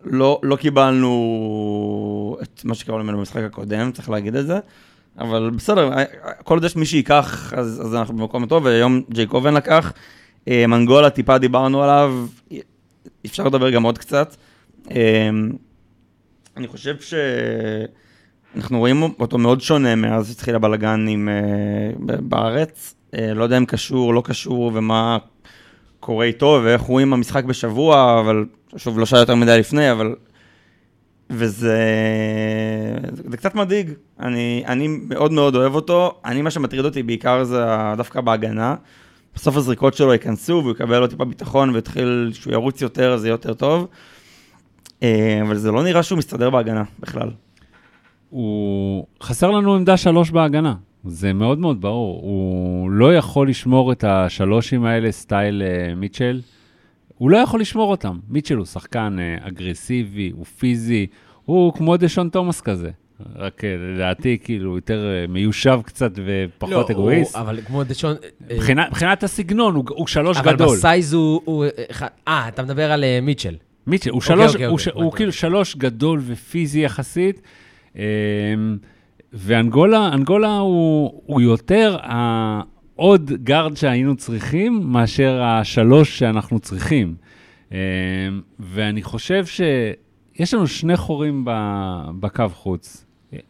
[0.04, 4.58] לא, לא קיבלנו את מה שקיבלנו ממנו במשחק הקודם, צריך להגיד את זה.
[5.18, 5.90] אבל בסדר,
[6.44, 9.92] כל עוד יש מי שייקח, אז, אז אנחנו במקום טוב, והיום ג'ייקובן לקח.
[10.48, 12.26] אה, מנגולה, טיפה דיברנו עליו,
[13.26, 14.36] אפשר לדבר גם עוד קצת.
[14.90, 15.30] אה,
[16.56, 16.96] אני חושב
[18.54, 22.94] שאנחנו רואים אותו מאוד שונה מאז התחיל הבלגן עם, אה, בארץ.
[23.14, 25.18] אה, לא יודע אם קשור, לא קשור, ומה
[26.00, 28.44] קורה איתו, ואיך רואים המשחק בשבוע, אבל
[28.76, 30.14] שוב, לא שעה יותר מדי לפני, אבל...
[31.30, 31.78] וזה
[33.30, 37.64] זה קצת מדאיג, אני, אני מאוד מאוד אוהב אותו, אני מה שמטריד אותי בעיקר זה
[37.96, 38.74] דווקא בהגנה.
[39.34, 43.54] בסוף הזריקות שלו ייכנסו והוא יקבל עוד טיפה ביטחון ויתחיל, שהוא ירוץ יותר, זה יותר
[43.54, 43.86] טוב.
[45.02, 47.30] אה, אבל זה לא נראה שהוא מסתדר בהגנה בכלל.
[48.30, 49.06] הוא...
[49.22, 50.74] חסר לנו עמדה שלוש בהגנה.
[51.04, 52.20] זה מאוד מאוד ברור.
[52.22, 56.40] הוא לא יכול לשמור את השלושים האלה, style אה, מיטשל.
[57.18, 58.18] הוא לא יכול לשמור אותם.
[58.28, 61.06] מיטשל הוא שחקן אה, אגרסיבי, הוא פיזי,
[61.44, 62.90] הוא כמו דשון תומאס כזה.
[63.36, 67.34] רק אה, לדעתי, כאילו, יותר אה, מיושב קצת ופחות לא, אגואיסט.
[67.36, 68.16] הוא- אבל כמו דשון...
[68.50, 70.76] מבחינת, מבחינת הסגנון, הוא, הוא שלוש אבל גדול.
[70.76, 71.40] ב size הוא...
[71.44, 71.64] הוא
[72.28, 73.54] אה, אתה מדבר על מיטשל.
[73.86, 75.16] מיטשל, הוא אוקיי, שלוש, אוקיי, הוא, אוקיי, הוא הבנתי.
[75.16, 77.40] כאילו שלוש גדול ופיזי יחסית.
[77.96, 78.02] אמ,
[79.32, 81.96] ואנגולה, אנגולה הוא, הוא יותר
[82.98, 87.14] העוד גארד שהיינו צריכים מאשר השלוש שאנחנו צריכים.
[87.72, 87.76] אמ,
[88.58, 91.44] ואני חושב שיש לנו שני חורים
[92.20, 93.04] בקו חוץ.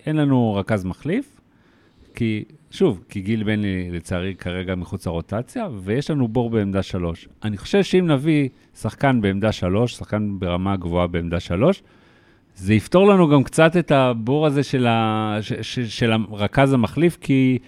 [0.07, 1.41] אין לנו רכז מחליף,
[2.15, 7.29] כי, שוב, כי גיל בני לצערי כרגע מחוץ לרוטציה, ויש לנו בור בעמדה שלוש.
[7.45, 11.83] אני חושב שאם נביא שחקן בעמדה שלוש, שחקן ברמה גבוהה בעמדה שלוש,
[12.55, 15.39] זה יפתור לנו גם קצת את הבור הזה של, ה...
[15.89, 17.59] של הרכז המחליף, כי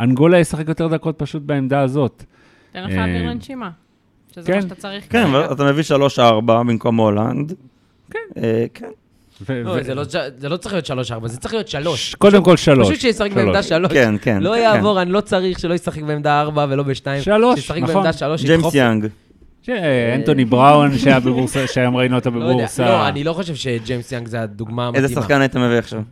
[0.00, 2.24] אנגולה ישחק יותר דקות פשוט בעמדה הזאת.
[2.72, 3.70] תן לך אה, אוויר לנשימה.
[4.34, 4.54] שזה כן.
[4.56, 5.04] מה שאתה צריך.
[5.10, 5.82] כן, אתה מביא
[6.18, 7.52] 3-4 במקום הולנד.
[8.10, 8.18] כן.
[8.36, 8.86] אה, כן.
[9.48, 10.04] לא, זה לא-
[10.38, 12.14] זה לא צריך להיות 3-4, זה צריך להיות 3.
[12.14, 12.88] קודם כל שלוש.
[12.88, 13.92] פשוט שישחק בעמדה 3.
[13.92, 14.42] כן, כן.
[14.42, 14.60] לא כן.
[14.62, 17.22] יעבור, אני לא צריך שלא ישחק בעמדה 4 ולא ב-2.
[17.22, 17.94] שלוש, שישחק נכון.
[17.94, 19.06] בעמדה 3, ג'יימס יאנג.
[20.14, 22.84] אנטוני בראון, שהיה בבורסה, שהיום ראינו אותו לא בבורסה.
[22.84, 25.08] לא, אני לא חושב שג'יימס יאנג זה הדוגמה המתאימה.
[25.08, 26.02] איזה שחקן היית מביא עכשיו?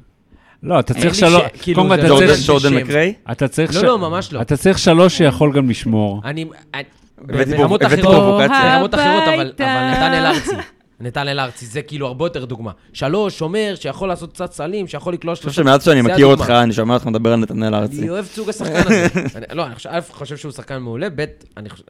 [0.62, 2.75] לא, אתה צריך שלוש, כאילו, קודם כל אתה לא- צריך- ג'ורדן.
[2.75, 3.14] מקריי?
[3.33, 4.40] אתה צריך לא, לא, ממש לא.
[4.40, 6.21] אתה צריך שלוש שיכול גם לשמור.
[6.25, 6.44] אני...
[7.27, 8.05] ברמות אחרות.
[8.49, 9.53] ברמות אחרות, אבל.
[9.59, 10.51] אבל נתנאל ארצי.
[11.01, 12.71] נתנאל ארצי, זה כאילו הרבה יותר דוגמה.
[12.92, 16.27] שלוש, שומר, שיכול לעשות קצת סלים, שיכול לקלוט אני חושב שמאז שאני מכיר.
[16.27, 17.99] אותך, אני שומע אותך מדבר על נתנאל ארצי.
[18.01, 19.07] אני אוהב את סוג השחקן הזה.
[19.53, 21.25] לא, אני חושב, א', חושב שהוא שחקן מעולה, ב',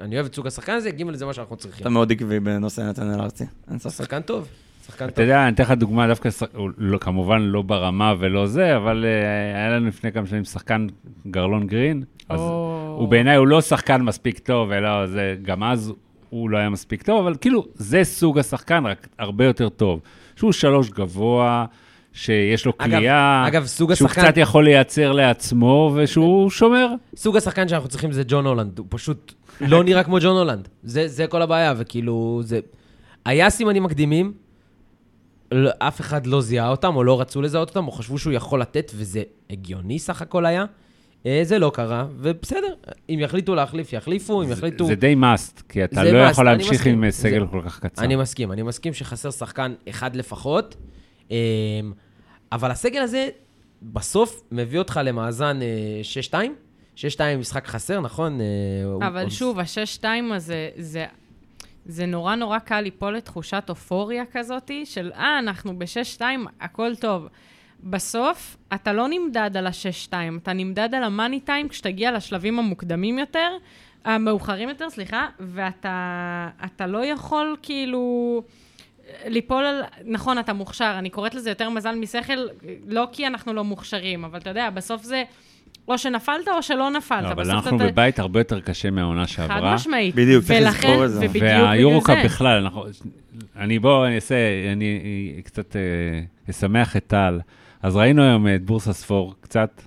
[0.01, 1.81] אני אוהב את סוג השחקן הזה, ג', זה מה שאנחנו צריכים.
[1.81, 4.15] אתה מאוד עקבי בנושא נתנאל ארצי, אין ספק.
[4.89, 5.23] שחקן טוב, אתה.
[5.23, 6.29] יודע, אני אתן לך דוגמה, דווקא,
[6.79, 10.87] לא, כמובן לא ברמה ולא זה, אבל uh, היה לנו לפני כמה שנים שחקן
[11.31, 12.97] גרלון גרין, אז או.
[12.99, 15.93] הוא בעיניי, הוא לא שחקן מספיק טוב, אלא זה, גם אז
[16.31, 20.01] הוא לא היה מספיק טוב, אבל כאילו, זה סוג השחקן, רק הרבה יותר טוב.
[20.37, 21.65] שהוא שלוש גבוה,
[22.13, 26.89] שיש לו אגב- כליאה, אגב, סוג שהוא השחקן- קצת יכול לייצר לעצמו, ושהוא שומר.
[27.17, 30.69] סוג השחקן שאנחנו צריכים זה ג'ון הולנד, הוא פשוט לא נראה כמו ג'ון הולנד.
[30.83, 32.61] זה, זה כל הבעיה, וכאילו, זה...
[33.25, 34.33] היה סימנים מקדימים,
[35.79, 38.93] אף אחד לא זיהה אותם, או לא רצו לזהות אותם, או חשבו שהוא יכול לתת,
[38.95, 40.65] וזה הגיוני סך הכל היה.
[41.27, 42.75] אה, זה לא קרה, ובסדר,
[43.11, 44.87] אם יחליטו להחליף, יחליפו, אם יחליטו...
[44.87, 47.05] זה די מאסט, כי אתה לא must, יכול להמשיך מסכים.
[47.05, 48.03] עם סגל זה- כל כך קצר.
[48.05, 50.77] אני מסכים, אני מסכים שחסר שחקן אחד לפחות,
[51.31, 51.37] אמ,
[52.53, 53.29] אבל הסגל הזה
[53.83, 56.35] בסוף מביא אותך למאזן אה, 6-2,
[56.97, 57.01] 6-2
[57.39, 58.41] משחק חסר, נכון?
[58.41, 61.05] אה, אבל הוא- שוב, השש-שתיים הזה, זה,
[61.89, 67.29] זה נורא נורא קל ליפול לתחושת אופוריה כזאתי, של אה, אנחנו בשש-שתיים, הכל טוב.
[67.83, 73.57] בסוף, אתה לא נמדד על השש-שתיים, אתה נמדד על המאני טיים כשתגיע לשלבים המוקדמים יותר,
[74.05, 78.43] המאוחרים יותר, סליחה, ואתה אתה לא יכול כאילו
[79.27, 79.83] ליפול על...
[80.05, 82.47] נכון, אתה מוכשר, אני קוראת לזה יותר מזל משכל,
[82.87, 85.25] לא כי אנחנו לא מוכשרים, אבל אתה יודע, בסוף זה
[85.89, 87.23] או שנפלת או שלא נפלת.
[87.23, 87.87] לא, אבל אנחנו אתה...
[87.87, 89.75] בבית הרבה יותר קשה מהעונה חד שעברה.
[89.75, 90.15] משמעית.
[90.15, 91.19] בדיוק, צריך לזכור את זה.
[91.19, 92.25] ובדיוק בגלל והיורוקאפ.
[92.25, 92.85] בכלל, אנחנו,
[93.57, 94.35] אני בוא, אני אעשה,
[94.73, 95.81] אני קצת אה,
[96.51, 97.41] אשמח את טל.
[97.83, 99.83] אז ראינו היום את בורסה ספור קצת.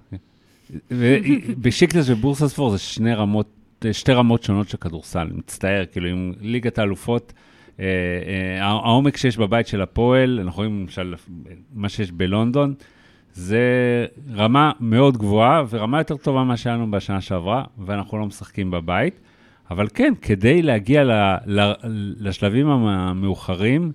[1.62, 3.48] בשיקלס ובורסה ספור זה שני רמות,
[3.92, 7.34] שתי רמות שונות של כדורסל, מצטער, כאילו עם ליגת האלופות,
[7.80, 11.16] אה, אה, העומק שיש בבית של הפועל, אנחנו רואים למשל
[11.74, 12.74] מה שיש בלונדון,
[13.34, 18.72] זה רמה מאוד גבוהה ורמה יותר טובה ממה שהיה לנו בשנה שעברה, ואנחנו לא משחקים
[18.72, 19.20] בבית.
[19.72, 21.12] אבל כן, כדי להגיע ל,
[21.46, 21.74] ל,
[22.20, 23.91] לשלבים המאוחרים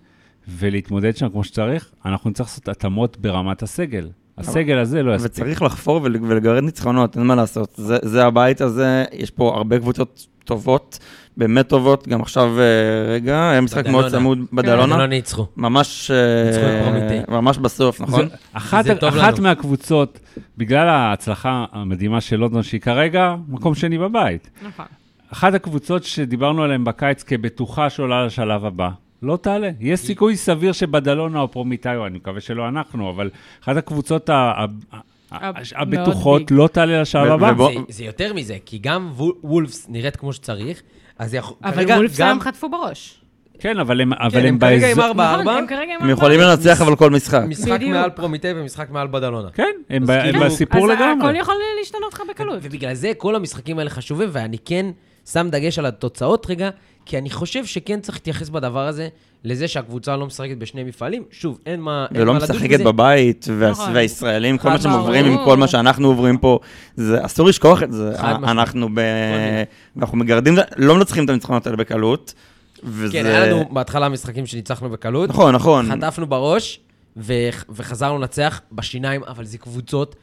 [0.49, 4.09] ולהתמודד שם כמו שצריך, אנחנו נצטרך לעשות התאמות ברמת הסגל.
[4.39, 5.33] הסגל הזה לא יספיק.
[5.33, 7.73] וצריך לחפור ול- ולגרד ניצחונות, אין מה לעשות.
[7.77, 10.99] זה, זה הבית הזה, יש פה הרבה קבוצות טובות,
[11.37, 12.09] באמת טובות.
[12.09, 12.65] גם עכשיו, אה,
[13.13, 14.19] רגע, היה משחק מאוד בדלונה.
[14.21, 15.07] צמוד לא בדלונה.
[15.07, 15.47] ניצחו.
[15.57, 17.31] ממש, אה, ניצחו את פרומיטי.
[17.33, 18.29] ממש בסוף, נכון?
[18.29, 19.39] זה- אחת.
[19.39, 20.21] מהקבוצות,
[20.59, 24.87] בגלל ההצלחה המדהימה של לונדון, שהיא כרגע מקום שני בבית, נכון.
[25.33, 28.91] אחת הקבוצות שדיברנו עליהן בקיץ כבטוחה שעולה לשלב הבא,
[29.23, 29.71] לא תעלה.
[29.81, 33.31] יש סיכוי סביר שבדלונה או פרומיטאיו, אני מקווה שלא אנחנו, אבל
[33.65, 34.65] אחת הקבוצות ה- ה-
[35.33, 36.51] ה- מאוד הבטוחות.
[36.51, 37.65] לא תעלה לשלב ו- הבא.
[37.73, 40.83] זה, זה יותר מזה, כי גם וול- וולפס נראית כמו שצריך,
[41.19, 41.57] אז יכול...
[41.65, 43.21] אבל גם- היום חטפו בראש.
[43.59, 45.13] כן, אבל הם, אבל כן, הם הם כרגע עם באזור...
[45.15, 46.11] 4-4, נכון, הם כרגע עם הם ארבעה.
[46.13, 47.43] יכולים לנצח אבל כל משחק.
[47.49, 47.91] משחק בדיוק.
[47.91, 49.49] מעל פרומיטי ומשחק מעל בדלונה.
[49.51, 51.29] כן, הם, אז כאילו- בסיפור אז לגמרי.
[51.29, 52.59] הכל יכול להשתנות לך בקלות.
[52.63, 54.87] ובגלל זה כל המשחקים האלה חשובים, ואני כן
[55.33, 56.71] שם דגש על התוצאות רגע,
[57.07, 59.09] כי אני חושב שכן צריך להתייחס בדבר הזה
[59.47, 61.23] לזה שהקבוצה לא משחקת בשני מפעלים.
[61.31, 62.85] שוב, אין מה, אין ולא מה לדון משחקת בזה.
[62.85, 63.95] בבית, וה- נכון.
[63.95, 64.93] והישראלים, כל מה שהם.
[64.93, 66.59] עוברים עם כל מה שאנחנו עוברים פה,
[66.97, 68.13] זה אסור לשכוח את זה.
[68.21, 68.91] אנחנו ב...
[68.93, 69.63] מילה.
[69.99, 72.35] אנחנו מגרדים, לא מנצחים את הניצחונות האלה בקלות.
[72.85, 73.13] וזה...
[73.13, 75.31] כן, היה לנו בהתחלה משחקים שניצחנו בקלות.
[75.31, 75.89] נכון, נכון.
[75.97, 76.81] חטפנו בראש,
[77.17, 77.33] ו-
[77.71, 80.17] וחזרנו לנצח בשיניים, אבל זה קבוצות,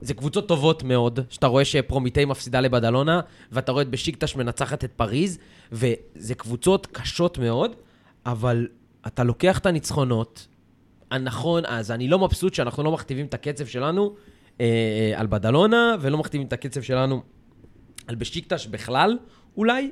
[0.00, 3.20] זה קבוצות טובות מאוד, שאתה רואה שפרומיטי מפסידה לבדלונה,
[3.52, 5.38] ואתה רואה את בשיקטש מנצחת את פריז,
[5.72, 7.70] וזה קבוצות קשות מאוד,
[8.32, 8.66] אבל
[9.06, 10.46] אתה לוקח את הניצחונות,
[11.10, 14.14] הנכון, אז אני לא מבסוט שאנחנו לא מכתיבים את הקצב שלנו
[14.60, 14.66] אה,
[15.14, 17.22] אה, על בדלונה, ולא מכתיבים את הקצב שלנו
[18.06, 19.18] על בשיקטש בכלל,
[19.56, 19.90] אולי,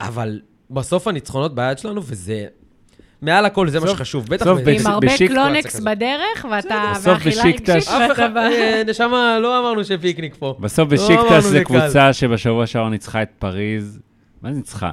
[0.00, 2.46] אבל בסוף הניצחונות ביד שלנו, וזה...
[3.22, 5.80] מעל הכל זה מה שחשוב, בטח עם הרבה בשיק- קלונקס.
[5.80, 6.92] בדרך, ואתה...
[6.94, 10.56] בשיקטש- רגשית, ואתה אחד, ב- אה, נשמה, לא אמרנו שפיקניק פה.
[10.60, 11.64] בסוף לא בשיקטס זה.
[11.64, 14.00] קבוצה שבשבוע שעבר ניצחה את פריז.
[14.46, 14.92] מה זה ניצחה?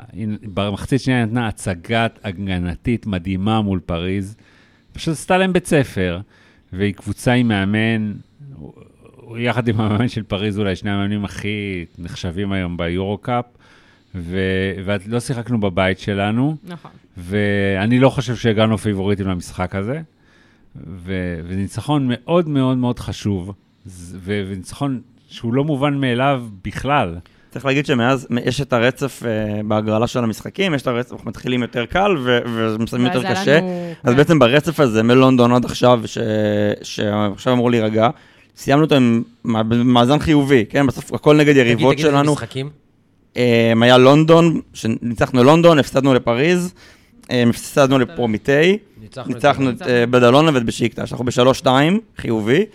[0.53, 4.35] במחצית שנייה נתנה הצגת הגנתית מדהימה מול פריז.
[4.93, 6.19] פשוט עשתה להם בית ספר,
[6.73, 8.13] והיא קבוצה עם מאמן,
[9.37, 13.45] יחד עם המאמן של פריז, אולי שני המאמנים הכי נחשבים היום ביורו-קאפ,
[14.15, 16.55] ו- ולא שיחקנו בבית שלנו.
[16.63, 16.91] נכון.
[17.17, 20.01] ואני לא חושב שהגענו פיבוריטים למשחק הזה,
[20.75, 23.53] ו- וזה ניצחון מאוד מאוד מאוד חשוב,
[23.85, 27.17] ו- וניצחון שהוא לא מובן מאליו בכלל.
[27.53, 29.29] צריך להגיד שמאז יש את הרצף אה,
[29.63, 33.57] בהגרלה של המשחקים, יש את הרצף, אנחנו מתחילים יותר קל ו- ומסיימים יותר קשה.
[33.57, 34.17] לנו- אז כן.
[34.17, 36.17] בעצם ברצף הזה, מלונדון עד עכשיו, ש-
[36.83, 38.09] שעכשיו אמור להירגע,
[38.57, 40.87] סיימנו אותו עם מא- מאזן חיובי, כן?
[40.87, 42.31] בסוף הכל נגד יריבות תגיד, תגיד שלנו.
[42.33, 42.69] משחקים.
[43.37, 46.73] אה, היה לונדון, שניצחנו לונדון, הפסדנו לפריז,
[47.31, 52.65] אה, הפסדנו לפרומיטי, ניצחנו ניצחנו את בדלונה ואת בשיקטש, אנחנו בשלוש-שתיים, חיובי,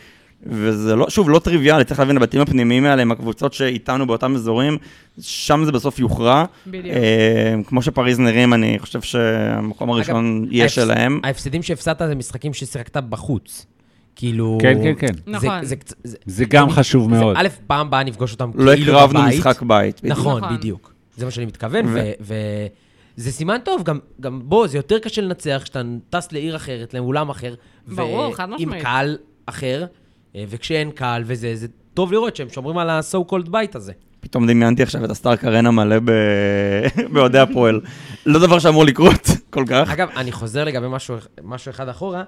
[0.46, 4.78] וזה לא, שוב, לא טריוויאלי, צריך להבין, הבתים הפנימיים האלה עם הקבוצות שאיתנו באותם אזורים,
[5.20, 6.44] שם זה בסוף יוכרע.
[6.66, 6.84] בדיוק.
[6.96, 11.20] אה, כמו שפריז נראים, אני חושב שהמקום הראשון יהיה ההפס- שלהם.
[11.24, 13.66] ההפסדים שהפסדת זה משחקים ששיחקת בחוץ.
[14.16, 14.58] כאילו...
[14.62, 15.14] כן, כן, כן.
[15.14, 15.64] זה- נכון.
[15.64, 15.74] זה
[16.04, 17.36] זה- זה גם חשוב זה- מאוד.
[17.38, 19.34] א', פעם הבאה נפגוש אותם לא כאילו הקרבנו בבית.
[19.38, 20.00] משחק בית.
[20.00, 20.18] בדיוק.
[20.18, 20.56] נכון, נכון.
[20.56, 20.92] בדיוק.
[21.16, 21.84] זה מה שאני מתכוון,
[22.20, 22.66] ו-
[23.16, 27.30] זה סימן טוב, גם, גם בוא, זה יותר קשה לנצח כשאתה טס לעיר אחרת, לאולם
[27.30, 27.54] אחר.
[27.88, 28.82] ברור, חד עם משמעית.
[28.82, 29.84] קהל אחר,
[30.36, 33.92] וכשאין קהל וזה, זה טוב לראות שהם שומרים על ה-so called בית הזה.
[34.20, 35.96] פתאום דמיינתי עכשיו את הסטארק ארנה מלא.
[37.12, 37.80] באוהדי הפועל.
[38.26, 39.90] לא דבר שאמור לקרות כל כך.
[39.90, 42.24] אגב, אני חוזר לגבי משהו, משהו אחד אחורה,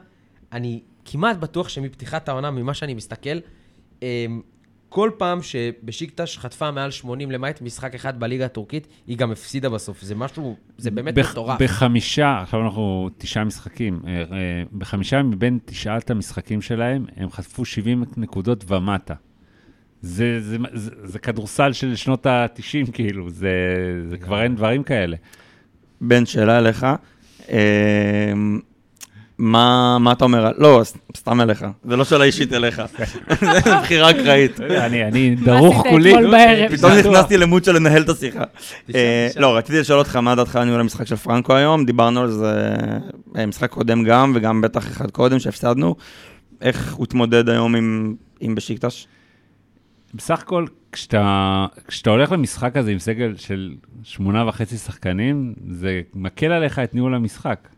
[0.53, 3.39] אני כמעט בטוח שמפתיחת העונה, ממה שאני מסתכל,
[4.03, 4.41] אמ,
[4.93, 10.03] כל פעם שבשיקטש חטפה מעל 80 למעט משחק אחד בליגה הטורקית, היא גם הפסידה בסוף.
[10.03, 11.63] זה משהו, זה באמת בח- מטורף.
[11.63, 14.25] בחמישה, עכשיו אנחנו תשעה משחקים, אה, אה,
[14.79, 19.15] בחמישה מבין תשעת המשחקים שלהם, הם חטפו 70 נקודות ומטה.
[20.03, 23.51] זה, זה, זה, זה כדורסל של שנות ה-90, כאילו, זה,
[24.09, 25.17] זה כבר אין דברים כאלה.
[26.01, 26.87] בן, שאלה אליך.
[29.41, 30.51] מה, מה אתה אומר?
[30.59, 30.83] לא,
[31.17, 31.65] סתם אליך.
[31.85, 32.83] זה לא שאלה אישית אליך.
[33.65, 34.61] זה בחירה אקראית.
[34.61, 36.13] אני, דרוך כולי.
[36.79, 36.93] פתאום.
[36.93, 38.45] נכנסתי למוד של לנהל את השיחה.
[38.95, 39.29] אה.
[39.37, 42.75] לא, רציתי לשאול אותך מה דעתך על ניהול המשחק של פרנקו היום, דיברנו על זה
[43.37, 45.97] אה, משחק קודם גם, וגם בטח אחד קודם שהפסדנו.
[46.61, 49.07] איך הוא התמודד היום עם- עם בשיקטש?
[50.15, 53.71] בסך הכל, כשאתה, כשאתה הולך למשחק הזה עם סגל של
[54.03, 57.69] שמונה וחצי שחקנים, זה מקל עליך את ניהול המשחק.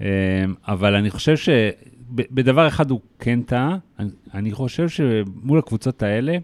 [0.00, 0.06] אמ,
[0.68, 3.76] אבל אני חושב שבדבר אחד הוא כן טעה,
[4.34, 6.36] אני, חושב שמול הקבוצות האלה,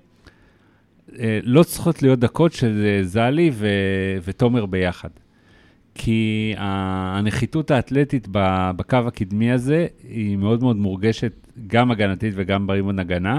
[1.18, 3.68] אה, לא צריכות להיות דקות של אה, זלי ו,
[4.24, 5.08] ותומר ביחד.
[5.94, 8.28] כי הנחיתות האתלטית
[8.76, 11.32] בקו הקדמי הזה היא מאוד מאוד מורגשת,
[11.66, 13.38] גם הגנתית וגם בריבון הגנה.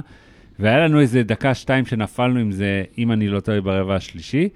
[0.60, 4.50] והיה לנו איזה דקה-שתיים שנפלנו עם זה, אם אני לא טועה, ברבע השלישי.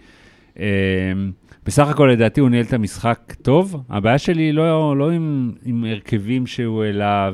[1.66, 3.84] בסך הכל, לדעתי, הוא ניהל את המשחק טוב.
[3.90, 7.30] הבעיה שלי לא, לא עם, עם הרכבים שהוא העלה.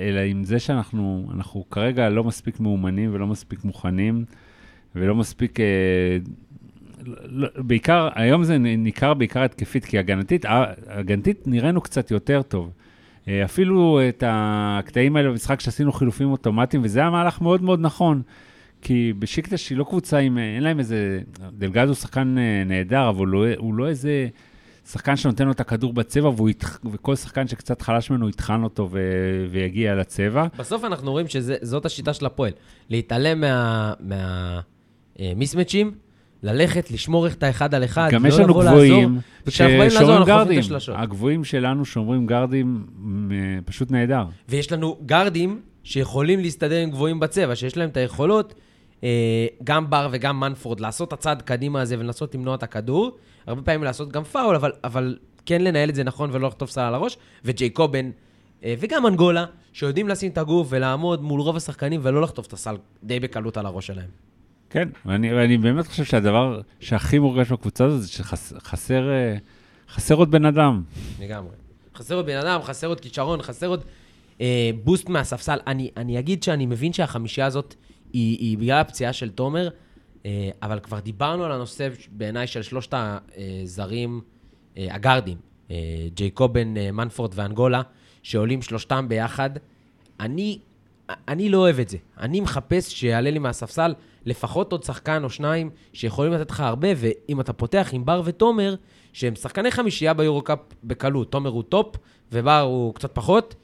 [0.00, 4.24] אלא עם זה שאנחנו אנחנו כרגע לא מספיק מאומנים ולא מספיק מוכנים,
[4.94, 5.60] ולא מספיק...
[5.60, 6.18] אה,
[7.24, 10.44] לא, בעיקר, היום זה ניכר בעיקר התקפית, כי הגנתית,
[10.86, 12.70] הגנתית נראינו קצת יותר טוב.
[13.28, 18.22] אה, אפילו את הקטעים האלה במשחק שעשינו חילופים אוטומטיים, וזה היה מהלך מאוד מאוד נכון.
[18.82, 21.20] כי בשיקטש היא לא קבוצה עם, אה, אין להם איזה,
[21.52, 24.28] דלגז הוא שחקן אה, נהדר, אבל הוא לא, הוא לא איזה
[24.88, 28.98] שחקן שנותן לו את הכדור בצבע, יתח, וכל שחקן שקצת חלש ממנו יטחן אותו ו,
[29.50, 30.46] ויגיע לצבע.
[30.58, 32.52] בסוף אנחנו רואים שזאת השיטה של הפועל.
[32.90, 33.92] להתעלם מה...
[34.00, 34.60] מה...
[35.20, 35.32] אה,
[36.42, 40.62] ללכת, לשמור את האחד על אחד, גם לא יש לנו לבוא גבוהים ששומרים גרדים.
[40.88, 42.86] הגבוהים שלנו שומרים גרדים
[43.64, 44.24] פשוט נהדר.
[44.48, 48.54] ויש לנו גרדים שיכולים להסתדר עם גבוהים בצבע, שיש להם את היכולות,
[49.64, 53.16] גם בר וגם מנפורד, לעשות את הצעד קדימה הזה ולנסות למנוע את הכדור.
[53.46, 56.80] הרבה פעמים לעשות גם פאול, אבל, אבל כן לנהל את זה נכון ולא לחטוף סל
[56.80, 57.16] על הראש.
[57.44, 58.10] וג'ייקובן
[58.64, 62.76] אה, וגם אנגולה, שיודעים לשים את הגוף ולעמוד מול רוב השחקנים ולא לחטוף את הסל
[63.04, 64.08] די בקלות על הראש שלהם.
[64.70, 69.36] כן, ואני, ואני באמת חושב שהדבר שהכי מורגש בקבוצה הזאת זה שחסר אה,
[69.90, 70.82] חסר עוד בן אדם.
[71.20, 71.50] לגמרי.
[71.96, 73.84] חסר עוד בן אדם, חסר עוד כישרון, חסר עוד
[74.40, 75.58] אה, בוסט מהספסל.
[75.66, 77.74] אני, אני אגיד שאני מבין שהחמישייה הזאת
[78.12, 79.68] היא, היא בגלל הפציעה של תומר,
[80.26, 84.20] אה, אבל כבר דיברנו על הנושא בעיניי של שלושת הזרים,
[84.76, 85.38] אה, הגארדים,
[85.70, 85.76] אה,
[86.14, 87.82] ג'ייקובן, מנפורד ואנגולה,
[88.22, 89.50] שעולים שלושתם ביחד.
[90.20, 90.58] אני,
[91.28, 91.96] אני לא אוהב את זה.
[92.18, 93.94] אני מחפש שיעלה לי מהספסל
[94.26, 98.74] לפחות עוד שחקן או שניים שיכולים לתת לך הרבה, ואם אתה פותח עם בר ותומר,
[99.12, 101.96] שהם שחקני חמישייה ביורו-קאפ בקלות, תומר הוא טופ
[102.32, 103.54] ובר הוא קצת פחות,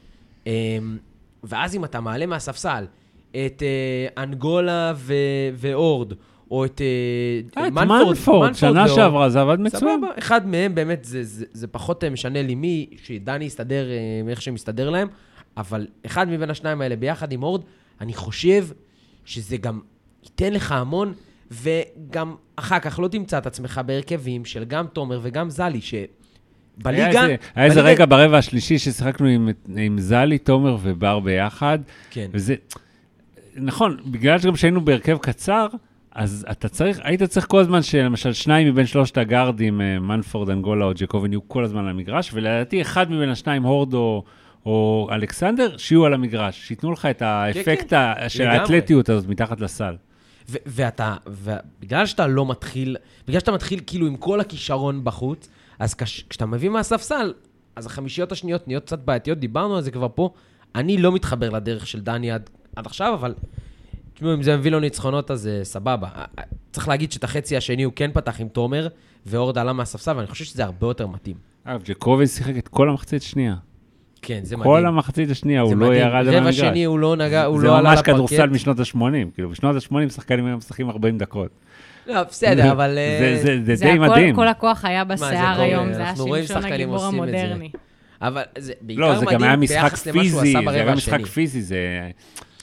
[0.47, 0.99] אמ,
[1.45, 2.85] ואז אם אתה מעלה מהספסל
[3.47, 5.15] את אה, אנגולה ו-
[5.55, 6.13] ואורד,
[6.51, 9.81] או את אה, אה, את מנפורד, שנה ואורד, שעברה זה עבד מצוין.
[10.01, 14.31] סבבה, אחד מהם באמת, זה, זה, זה פחות אה, משנה לי מי, שדני יסתדר אה,
[14.31, 15.09] איך שמסתדר להם,
[15.57, 17.63] אבל אחד מבין השניים האלה ביחד עם אורד,
[18.01, 18.67] אני חושב
[19.25, 19.81] שזה גם
[20.25, 21.13] ייתן לך המון,
[21.51, 26.07] וגם אחר כך לא תמצא את עצמך בהרכבים של גם תומר וגם זלי, שבליגה...
[26.87, 31.79] היה איזה- היה איזה בליגה- רגע ברבע השלישי ששיחקנו עם, עם זלי, תומר ובר ביחד,
[32.11, 32.29] כן.
[32.33, 32.55] וזה,
[33.57, 35.67] נכון, בגלל שגם שהיינו בהרכב קצר,
[36.13, 40.85] אז אתה צריך, היית צריך כל הזמן שלמשל שניים מבין שלושת הגארדים, אה, מנפורד, אנגולה
[40.85, 43.95] או ג'קובן, יהיו כל הזמן על המגרש, ולדעתי אחד מבין השניים, הורד
[44.67, 48.47] או, אלכסנדר, שיהיו על המגרש, שייתנו לך את האפקט כן, ה- של.
[48.47, 49.97] האתלטיות הזאת מתחת לסל.
[50.49, 52.97] ו- ואתה, ובגלל שאתה לא מתחיל,
[53.29, 57.33] בגלל שאתה מתחיל כאילו עם כל הכישרון בחוץ, אז כש, כשאתה מביא מהספסל,
[57.77, 60.31] אז החמישיות השניות נהיות קצת בעייתיות, דיברנו על זה כבר פה.
[60.75, 63.35] אני לא מתחבר לדרך של דני עד, עד עכשיו, אבל
[64.15, 66.09] תשמעו, אם זה מביא לו ניצחונות, אז אה, סבבה.
[66.17, 68.89] אה, אה, צריך להגיד שאת החצי השני הוא כן פתח עם תומר,
[69.27, 71.37] ואורד עלה מהספסל, ואני חושב שזה הרבה יותר מתאים.
[71.65, 73.55] אגב, ג'קובן שיחק את כל המחצית השנייה.
[74.23, 74.73] כן, זה מדהים.
[74.73, 76.03] כל המחצית השנייה, זה הוא לא מדהים.
[76.03, 76.53] ירד על רבע.
[76.53, 78.15] שני הוא לא נגע, הוא זה לא עלה ממש לפרקט.
[78.15, 79.01] כדורסל משנות ה-80,
[79.35, 81.51] כאילו בשנות ה-80 שחקנים היו משחקים 40 דקות.
[82.07, 82.99] לא, בסדר, אבל...
[83.21, 84.35] זה- זה- זה זה די הכל, מדהים.
[84.37, 87.29] כל הכוח היה זה בשיער היום, זה היה אנחנו רואים שמשון שחקנים הגיבור עושים את
[87.29, 87.39] זה.
[87.43, 87.71] המודרני.
[88.23, 90.65] אבל זה בעיקר לא, זה גם היה מדהים משחק ביחס למה שהוא פיזי, עשה זה
[90.67, 91.25] ברבע היה משחק השני.
[91.25, 92.11] פיזי, זה-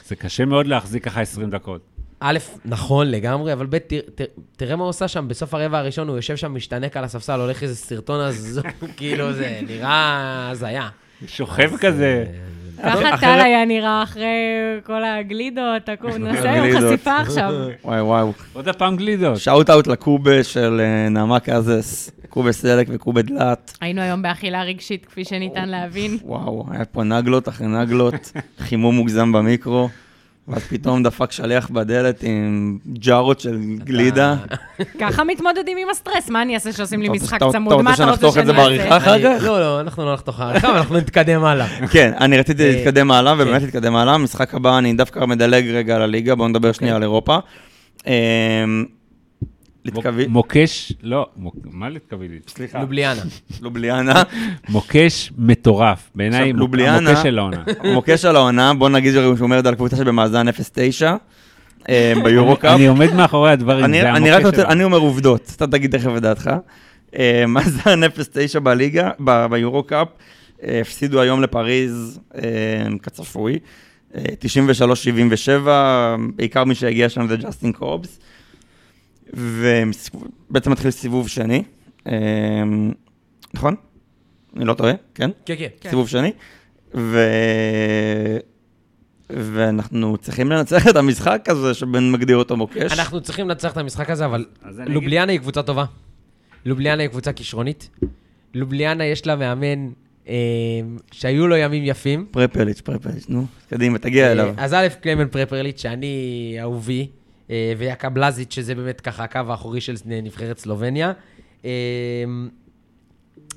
[0.07, 1.81] זה קשה מאוד להחזיק ככה 20 דקות.
[2.19, 4.23] א', נכון לגמרי, אבל ב', תר- תר-
[4.57, 7.63] תראה מה הוא עושה שם, בסוף הרבע הראשון הוא יושב שם, משתנק על הספסל, הולך
[7.63, 8.61] איזה סרטון אז
[8.97, 10.89] כאילו זה נראה הזיה.
[11.27, 12.25] שוכב כזה.
[12.83, 14.27] ככה אחרת- טל היה נראה אחרי
[14.85, 16.81] כל הגלידות, הכול, נעשה היום.
[16.81, 17.53] חשיפה עכשיו.
[17.85, 18.23] וואי וואי.
[18.53, 19.37] עוד הפעם גלידות.
[19.37, 23.77] shout out לקובה של אה, נעמה קזס, קובה סלק וקובה דלת.
[23.81, 26.17] היינו היום באכילה רגשית, כפי שניתן להבין.
[26.23, 29.89] וואו, היה פה נגלות אחרי נגלות, חימום מוגזם במיקרו,
[30.47, 34.35] ואז פתאום דפק שליח בדלת עם ג'ארות של גלידה.
[34.99, 37.73] ככה מתמודדים עם הסטרס, מה אני אעשה שעושים לי אתה משחק אתה- צמוד?
[37.73, 38.97] אתה מה רוצה אתה רוצה שנחתוך את זה שאני בעריכה אעשה?
[38.97, 39.43] אחר כך?
[39.43, 41.67] לא, לא, אנחנו לא נחתוך בעריכה, אבל אנחנו נתקדם הלאה.
[41.91, 43.65] כן, אני רציתי אה, להתקדם הלאה, ובאמת כן.
[43.65, 44.13] להתקדם הלאה.
[44.13, 47.37] המשחק הבא, אני דווקא מדלג רגע על הליגה, בואו נדבר שנייה על אירופה.
[49.85, 50.27] להתקבי...
[50.27, 52.39] מוקש, לא, מוק- מה להתקבילי?
[52.47, 53.21] סליחה, לובליאנה.
[53.61, 54.23] לובליאנה.
[54.69, 56.09] מוקש מטורף.
[56.15, 57.63] בעיניי, עכשיו, מוק- לובליאנה- המוקש של העונה.
[57.93, 60.51] מוקש על העונה, בוא נגיד שהוא עומד על קבוצה שבמאזן 0-9
[61.89, 62.75] אה, ביורו-קאפ.
[62.75, 64.71] אני עומד מאחורי הדברים, אני, זה אני רק המוקש רוצה, שלו.
[64.71, 66.49] אני אומר עובדות, אתה תגיד תכף את דעתך.
[67.17, 68.07] אה, מאזן 0-9
[68.59, 69.09] בליגה,
[69.49, 70.07] ביורו-קאפ,
[70.63, 72.19] אה, הפסידו היום לפריז
[73.01, 73.59] כצפוי,
[74.15, 75.67] אה, 93-77,
[76.35, 78.19] בעיקר מי שהגיע שם זה ג'סטין קובס,
[79.33, 81.63] ובעצם מתחיל סיבוב שני,
[82.07, 82.13] אה,
[83.53, 83.75] נכון?
[84.55, 85.29] אני לא טועה, כן?
[85.45, 85.67] כן, כן.
[85.81, 85.89] כן.
[85.89, 86.31] סיבוב שני,
[86.95, 87.19] ו...
[89.29, 92.99] ואנחנו צריכים לנצח את המשחק הזה שבן מגדיר אותו מוקש.
[92.99, 94.45] אנחנו צריכים לנצח את המשחק הזה, אבל
[94.87, 95.85] לובליאנה היא קבוצה טובה.
[96.65, 97.89] לובליאנה היא קבוצה כישרונית.
[98.53, 99.89] לובליאנה יש לה מאמן
[100.27, 100.33] אה,
[101.11, 102.25] שהיו לו ימים יפים.
[102.31, 104.53] פרפליץ', פרפליץ', נו, קדימה, תגיע אליו.
[104.57, 107.07] אה, אז א', קלמן פרפרליץ', שאני אהובי,
[107.49, 111.13] אה, ויאקה בלזיץ', שזה באמת ככה הקו האחורי של נבחרת סלובניה.
[111.65, 111.71] אה,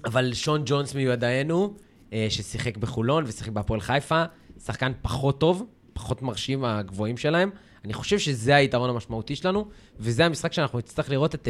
[0.05, 1.75] אבל שון ג'ונס מיועדנו,
[2.13, 4.25] אה, ששיחק בחולון ושיחק בהפועל חיפה,
[4.65, 7.51] שחקן פחות טוב, פחות מרשים מהגבוהים שלהם.
[7.85, 9.69] אני חושב שזה היתרון המשמעותי שלנו,
[9.99, 11.49] וזה המשחק שאנחנו נצטרך לראות את,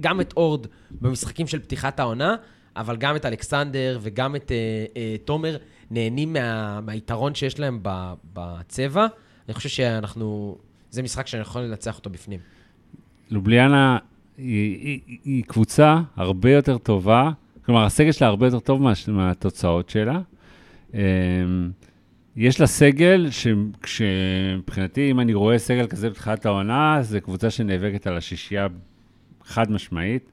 [0.00, 2.36] גם את אורד במשחקים של פתיחת העונה,
[2.76, 4.52] אבל גם את אלכסנדר וגם את
[5.24, 5.56] תומר
[5.90, 7.80] נהנים מה, מהיתרון שיש להם
[8.32, 9.06] בצבע.
[9.48, 10.58] אני חושב שאנחנו...
[10.90, 12.40] זה משחק שאני יכול לנצח אותו בפנים.
[13.30, 13.98] לובליאנה
[14.38, 17.30] היא, היא, היא קבוצה הרבה יותר טובה,
[17.66, 20.20] כלומר, הסגל שלה הרבה יותר טוב מה, מהתוצאות שלה.
[20.94, 21.00] אמ,
[22.36, 23.28] יש לה סגל
[23.86, 28.66] שמבחינתי, אם אני רואה סגל כזה בתחילת העונה, זו קבוצה שנאבקת על השישייה
[29.44, 30.30] חד משמעית.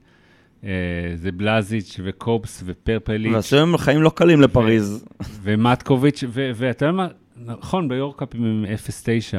[0.64, 0.70] אה,
[1.14, 3.32] זה בלזיץ' וקופס ופרפליץ'.
[3.34, 5.04] ועשו הם חיים לא קלים לפריז.
[5.42, 7.08] ומטקוביץ', ואתה יודע מה,
[7.44, 8.64] נכון, ביורקאפ הם
[9.34, 9.38] 0-9,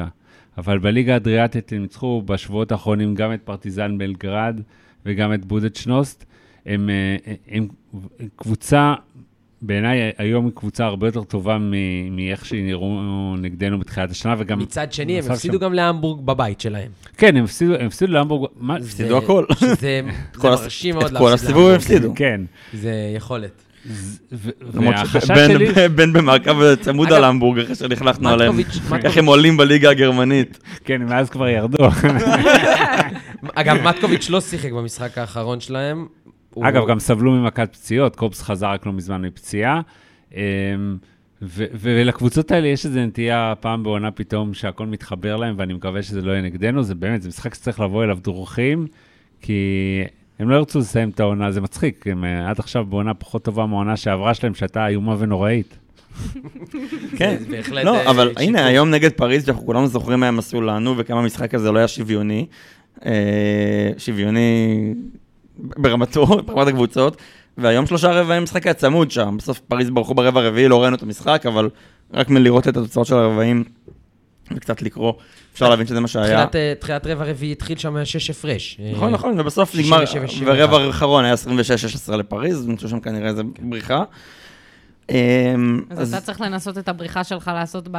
[0.58, 4.60] אבל בליגה האדריאטית הם ניצחו בשבועות האחרונים גם את פרטיזן בלגרד
[5.06, 6.24] וגם את בודדשנוסט.
[6.66, 7.16] הם, אה,
[7.50, 7.68] הם,
[8.20, 8.94] הם קבוצה,
[9.62, 13.00] בעיניי היום היא קבוצה הרבה יותר טובה מ- מאיך שהיא נראו
[13.38, 14.58] נגדנו בתחילת השנה, וגם...
[14.58, 15.60] מצד שני, הם הפסידו שם.
[15.64, 16.90] גם להמבורג בבית שלהם.
[17.16, 18.76] כן, הם הפסידו, הם הפסידו להמבורג, מה?
[18.76, 19.44] הפסידו זה- הכל.
[19.60, 20.00] שזה זה
[20.48, 21.76] הס- מרשים מאוד את כל הסיבוב הם להמבורג.
[21.76, 22.12] הפסידו.
[22.16, 22.40] כן.
[22.74, 23.62] זה יכולת.
[24.60, 28.58] והחשש שלי, בן במעקב צמוד על המבורג אחרי שנכלכנו עליהם.
[29.04, 30.58] איך הם עולים בליגה הגרמנית.
[30.84, 31.88] כן, מאז כבר ירדו.
[33.54, 36.06] אגב, מטקוביץ' לא שיחק במשחק האחרון שלהם.
[36.60, 39.80] אגב, גם סבלו ממכת פציעות, קופס חזר רק לא מזמן מפציעה.
[40.34, 40.40] אמ,
[41.42, 46.32] ולקבוצות האלה יש איזו נטייה פעם בעונה פתאום שהכל מתחבר להם, ואני מקווה שזה לא
[46.32, 46.82] יהיה נגדנו.
[46.82, 48.86] זה באמת, זה משחק שצריך לבוא אליו דרוכים,
[49.40, 50.02] כי
[50.38, 52.06] הם לא ירצו לסיים את העונה, זה מצחיק.
[52.06, 55.78] הם אה, עד עכשיו בעונה פחות טובה מהעונה שעברה שלהם, שהייתה איומה ונוראית.
[57.16, 57.36] כן.
[57.50, 58.32] בהחלט, לא, אה, אבל.
[58.36, 61.78] הנה, היום נגד פריז, שאנחנו כולנו זוכרים מה הם עשו לנו, וכמה המשחק הזה לא
[61.78, 62.46] היה שוויוני.
[63.06, 64.94] אה, שוויוני
[65.58, 67.16] ברמתו, ברמת הקבוצות.
[67.58, 69.36] והיום שלושה רבעים משחק היה צמוד שם.
[69.38, 71.70] בסוף פריז ברחו ברבע הרביעי, לא ראינו את המשחק, אבל
[72.14, 73.64] רק מלראות את התוצאות של הרבעים
[74.56, 75.12] וקצת לקרוא,
[75.54, 76.26] אפשר להבין שזה מה שהיה.
[76.46, 78.78] תחילת, אה, תחילת רבע רביעי התחיל שם שש הפרש.
[78.80, 80.06] אה, נכון, נכון, ובסוף נגמר, 67-61.
[80.46, 84.02] ורבע האחרון היה 26-16 לפריז, חושב שם כנראה איזה בריחה.
[85.10, 87.96] אמ, אז אתה צריך לנסות את הבריחה שלך לעשות ב...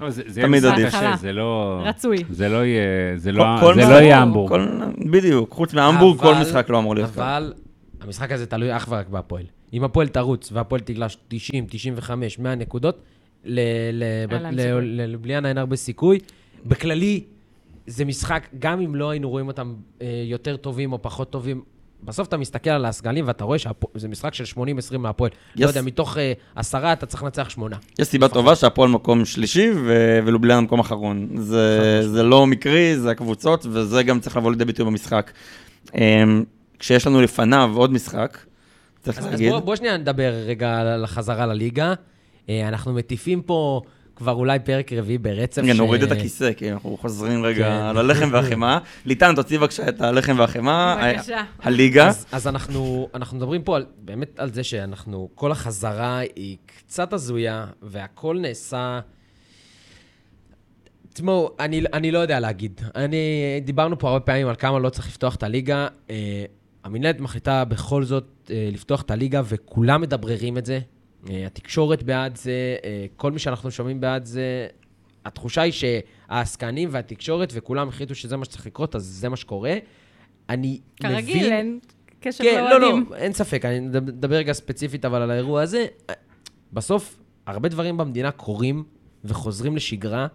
[0.00, 0.08] לא,
[0.42, 0.94] תמיד עדיף.
[1.20, 1.80] זה לא...
[1.84, 2.16] רצוי.
[2.30, 2.82] זה לא יהיה,
[3.16, 4.60] זה כל- לא, לא המבורג.
[5.10, 7.36] בדיוק, חוץ מהמבורג, כל משחק לא אמור להיות ככה.
[7.36, 7.52] אבל
[8.00, 9.44] המשחק הזה תלוי אך ורק בהפועל.
[9.72, 13.02] אם הפועל תרוץ והפועל תגלש 90, 95, 100 נקודות,
[13.46, 16.18] ללובליאנה אין הרבה סיכוי.
[16.66, 17.24] בכללי,
[17.86, 21.62] זה משחק, גם אם לא היינו רואים אותם אה, יותר טובים או פחות טובים
[22.02, 24.44] בסוף אתה מסתכל על הסגלים ואתה רואה שזה משחק של
[24.94, 25.30] 80-20 מהפועל.
[25.30, 25.60] Yes.
[25.60, 27.76] לא יודע, מתוך אה, עשרה אתה צריך לנצח שמונה.
[27.98, 31.28] יש סיבה טובה שהפועל מקום שלישי ו- ולובליאן מקום אחרון.
[31.36, 35.32] זה, זה לא מקרי, זה הקבוצות, וזה גם צריך לבוא לידי ביטוי במשחק.
[35.94, 36.44] אמ,
[36.78, 38.38] כשיש לנו לפניו עוד משחק,
[39.02, 39.48] צריך אז, להגיד...
[39.48, 41.94] אז בוא, בוא שנייה נדבר רגע על החזרה לליגה.
[42.48, 43.80] אה, אנחנו מטיפים פה
[44.16, 45.62] כבר אולי פרק רביעי ברצף.
[45.62, 47.96] רגע, נוריד את הכיסא, כי אנחנו חוזרים רגע כן.
[47.96, 48.78] ללחם והחמאה.
[49.06, 51.12] ליטן, תוציא בבקשה את הלחם והחמאה.
[51.14, 51.44] בבקשה.
[51.62, 52.08] הליגה.
[52.08, 57.12] אז, אז אנחנו, אנחנו מדברים פה על, באמת על זה שאנחנו, כל החזרה היא קצת
[57.12, 59.00] הזויה, והכל נעשה...
[61.12, 62.80] תשמעו, אני, אני לא יודע להגיד.
[62.94, 63.16] אני,
[63.64, 65.88] דיברנו פה הרבה פעמים על כמה לא צריך לפתוח את הליגה.
[66.10, 66.44] אה,
[66.84, 70.80] המנהלת מחליטה בכל זאת אה, לפתוח את הליגה, וכולם מדבררים את זה.
[71.30, 74.66] אה, התקשורת בעד זה, אה, כל מי שאנחנו שומעים בעד זה.
[75.24, 79.74] התחושה היא שהעסקנים והתקשורת וכולם החליטו שזה מה שצריך לקרות, אז זה מה שקורה.
[80.48, 81.52] אני כרגיל, מבין...
[81.52, 81.78] אין
[82.20, 83.14] קשר כן, לא, לא, לאוהדים.
[83.14, 85.86] אין ספק, אני מדבר רגע ספציפית אבל על האירוע הזה.
[86.72, 88.84] בסוף, הרבה דברים במדינה קורים
[89.24, 90.26] וחוזרים לשגרה,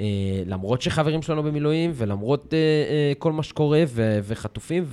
[0.00, 0.04] אה,
[0.46, 4.84] למרות שחברים שלנו במילואים ולמרות אה, אה, כל מה שקורה ו- וחטופים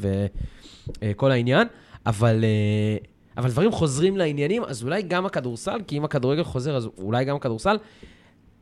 [1.02, 1.68] וכל העניין,
[2.06, 2.98] אבל, אה,
[3.38, 7.36] אבל דברים חוזרים לעניינים, אז אולי גם הכדורסל, כי אם הכדורגל חוזר, אז אולי גם
[7.36, 7.78] הכדורסל.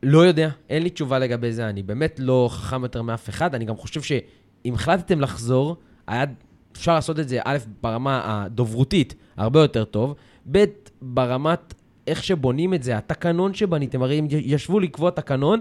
[0.02, 3.54] לא יודע, אין לי תשובה לגבי זה, אני באמת לא חכם יותר מאף אחד.
[3.54, 6.24] אני גם חושב שאם החלטתם לחזור, היה
[6.72, 10.14] אפשר לעשות את זה, א', ברמה הדוברותית, הרבה יותר טוב,
[10.52, 10.64] ב',
[11.02, 11.74] ברמת
[12.06, 15.60] איך שבונים את זה, התקנון שבניתם, הרי הם ישבו לקבוע תקנון,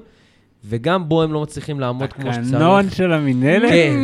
[0.66, 2.48] וגם בו הם לא מצליחים לעמוד כמו שצריך.
[2.48, 3.70] תקנון של המינהלת?
[3.70, 3.96] כן,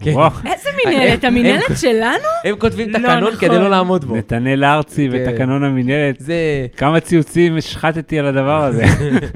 [0.00, 0.14] כן.
[0.52, 1.24] איזה מינהלת?
[1.24, 2.24] הם- המינהלת שלנו?
[2.44, 3.36] הם כותבים לא תקנון נכון.
[3.36, 4.16] כדי לא לעמוד בו.
[4.16, 5.24] נתנאל ארצי כן.
[5.28, 6.16] ותקנון המינהלת.
[6.20, 6.34] זה...
[6.76, 8.84] כמה ציוצים השחטתי על הדבר הזה.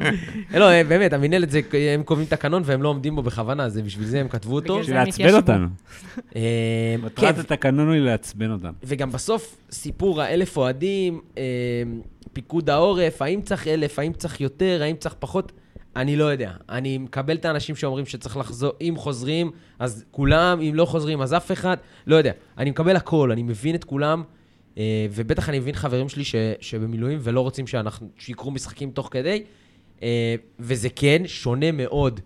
[0.61, 1.61] לא, באמת, המינהלת, זה-
[1.95, 4.79] הם קובעים תקנון והם לא עומדים בו בכוונה, זה בשביל זה הם כתבו אותו.
[4.79, 5.35] בשביל לעצבן.
[5.35, 5.67] אותנו.
[6.37, 6.41] אה,
[7.01, 8.73] כן, מטרת התקנון היא לעצבן אותנו.
[8.85, 11.43] וגם בסוף, סיפור האלף אוהדים, אה,
[12.33, 15.53] פיקוד העורף, האם צריך אלף, האם צריך יותר, האם צריך פחות,
[15.97, 16.53] אני לא יודע.
[16.69, 21.35] אני מקבל את האנשים שאומרים שצריך לחזור, אם חוזרים, אז כולם, אם לא חוזרים, אז
[21.35, 21.77] אף אחד,
[22.07, 22.33] לא יודע.
[22.59, 24.23] אני מקבל הכל, אני מבין את כולם,
[24.79, 29.43] אה, ובטח אני מבין חברים שלי ש, שבמילואים ולא רוצים שאנחנו, שיקרו משחקים תוך כדי,
[30.03, 32.21] אה, וזה כן שונה מאוד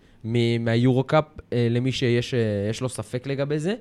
[0.60, 2.34] מהיורו-קאפ, אה, למי שיש
[2.70, 3.74] יש לו ספק לגבי זה.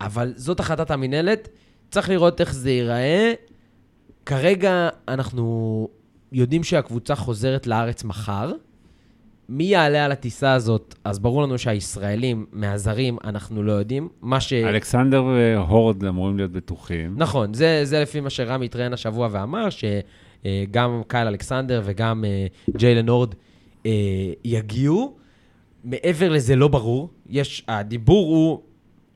[0.00, 1.48] אבל זאת החלטת המינהלת,
[1.90, 3.32] צריך לראות איך זה ייראה.
[4.26, 5.88] כרגע אנחנו
[6.32, 8.52] יודעים שהקבוצה חוזרת לארץ מחר.
[9.48, 10.94] מי יעלה על הטיסה הזאת?
[11.04, 14.08] אז ברור לנו שהישראלים, מהזרים, אנחנו לא יודעים.
[14.22, 14.52] מה ש...
[14.52, 17.14] אלכסנדר והורד אמורים להיות בטוחים.
[17.16, 23.08] נכון, זה, זה לפי מה שרמי התראיין השבוע ואמר, שגם קייל אלכסנדר וגם אה, ג'יילן
[23.08, 23.34] הורד
[23.86, 23.90] אה,
[24.44, 25.16] יגיעו.
[25.84, 27.10] מעבר לזה לא ברור.
[27.28, 28.62] יש, הדיבור הוא,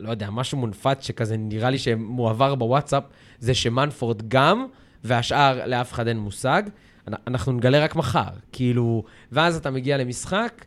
[0.00, 3.04] לא יודע, משהו מונפץ שכזה נראה לי שמועבר בוואטסאפ,
[3.38, 4.66] זה שמנפורד גם,
[5.04, 6.62] והשאר לאף אחד אין מושג.
[7.08, 10.64] אנ- אנחנו נגלה רק מחר, כאילו, ואז אתה מגיע למשחק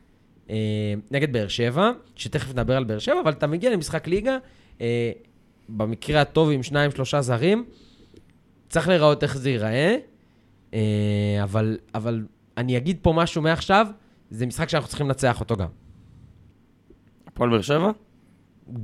[0.50, 0.56] אה,
[1.12, 4.38] נגד באר שבע, שתכף נדבר על באר שבע, אבל אתה מגיע למשחק ליגה,
[4.82, 5.12] אה,
[5.70, 7.66] במקרה הטוב עם שניים, שלושה זרים,
[8.70, 9.96] צריך לראות איך זה ייראה,
[10.74, 10.80] אה,
[11.44, 12.26] אבל, אבל
[12.58, 13.88] אני אגיד פה משהו מעכשיו,
[14.30, 15.68] זה משחק שאנחנו צריכים לנצח אותו גם.
[17.28, 17.92] הפועל באר שבע?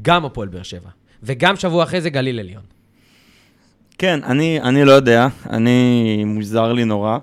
[0.02, 0.90] גם הפועל באר שבע.
[1.24, 2.64] וגם שבוע אחרי זה גליל עליון.
[3.98, 7.18] כן, אני, אני לא יודע, אני מוזר לי נורא.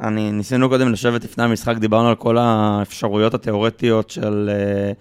[0.00, 4.92] אני, ניסינו קודם לשבת לפני המשחק, דיברנו על כל האפשרויות התיאורטיות של אה,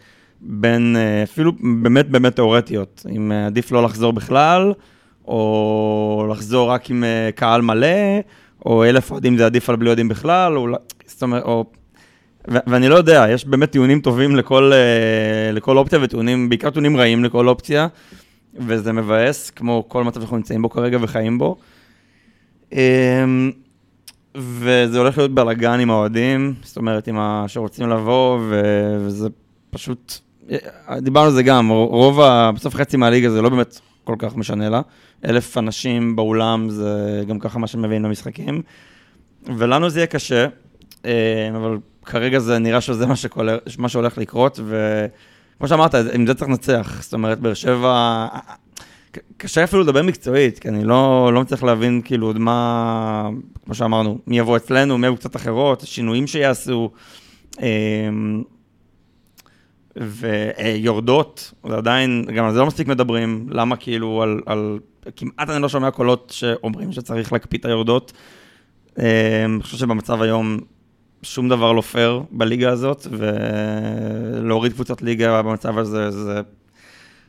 [0.41, 1.51] בין, אה, אפילו
[1.83, 4.73] באמת באמת תיאורטיות, אם אה, עדיף לא לחזור בכלל,
[5.27, 7.03] או לחזור רק עם
[7.35, 7.87] קהל מלא,
[8.65, 11.65] או אלף אוהדים זה עדיף על בלי אוהדים בכלל, או, לא- זאת אומרת, או...
[12.51, 14.71] ו- ואני לא יודע, יש באמת טיעונים טובים לכל,
[15.53, 17.87] לכל אופציה, וטיעונים, בעיקר טיעונים רעים לכל אופציה.
[18.57, 21.57] וזה מבאס, כמו כל מצב שאנחנו נמצאים בו כרגע וחיים בו.
[24.37, 27.43] וזה הולך להיות בלאגן עם האוהדים, זאת אומרת, עם ה...
[27.47, 29.29] שרוצים לבוא, ו- וזה
[29.69, 30.19] פשוט...
[30.97, 32.51] דיברנו על זה גם, רוב ה...
[32.51, 34.81] בסוף חצי מהליגה זה לא באמת כל כך משנה לה.
[35.25, 38.61] אלף אנשים באולם זה גם ככה מה שמביאים למשחקים.
[39.57, 40.47] ולנו זה יהיה קשה,
[41.05, 41.09] אמ,
[41.55, 43.49] אבל כרגע זה נראה שזה מה, שכל...
[43.77, 45.05] מה שהולך לקרות, ו...
[45.57, 46.97] כמו שאמרת, עם זה צריך לנצח.
[47.01, 48.27] זאת אומרת, באר שבע...
[49.37, 53.29] קשה אפילו לדבר מקצועית, כי אני לא, לא מצליח להבין כאילו עוד מה,
[53.65, 56.91] כמו שאמרנו, מי יבוא אצלנו, מי יבוא קצת אחרות, שינויים שיעשו,
[57.61, 58.43] אמ,
[59.97, 64.79] ויורדות, זה עדיין, גם על זה לא מספיק מדברים, למה כאילו על, על,
[65.15, 68.13] כמעט אני לא שומע קולות שאומרים שצריך להקפיא את היורדות.
[68.99, 69.03] אמ,
[69.55, 70.59] אני חושב שבמצב היום
[71.23, 76.41] שום דבר לא פייר בליגה הזאת, ולהוריד קבוצות ליגה במצב הזה, זה,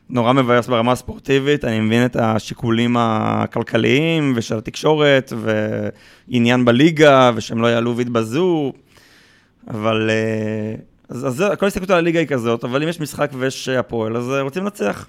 [0.09, 5.33] נורא מבאס ברמה הספורטיבית, אני מבין את השיקולים הכלכליים ושל התקשורת,
[6.27, 8.73] ועניין בליגה, ושהם לא יעלו ויתבזו,
[9.67, 10.09] אבל...
[10.09, 10.75] אה,
[11.09, 14.29] אז, אז כל ההסתכלות על הליגה היא כזאת, אבל אם יש משחק ויש הפועל, אז
[14.29, 15.07] אה, רוצים לנצח.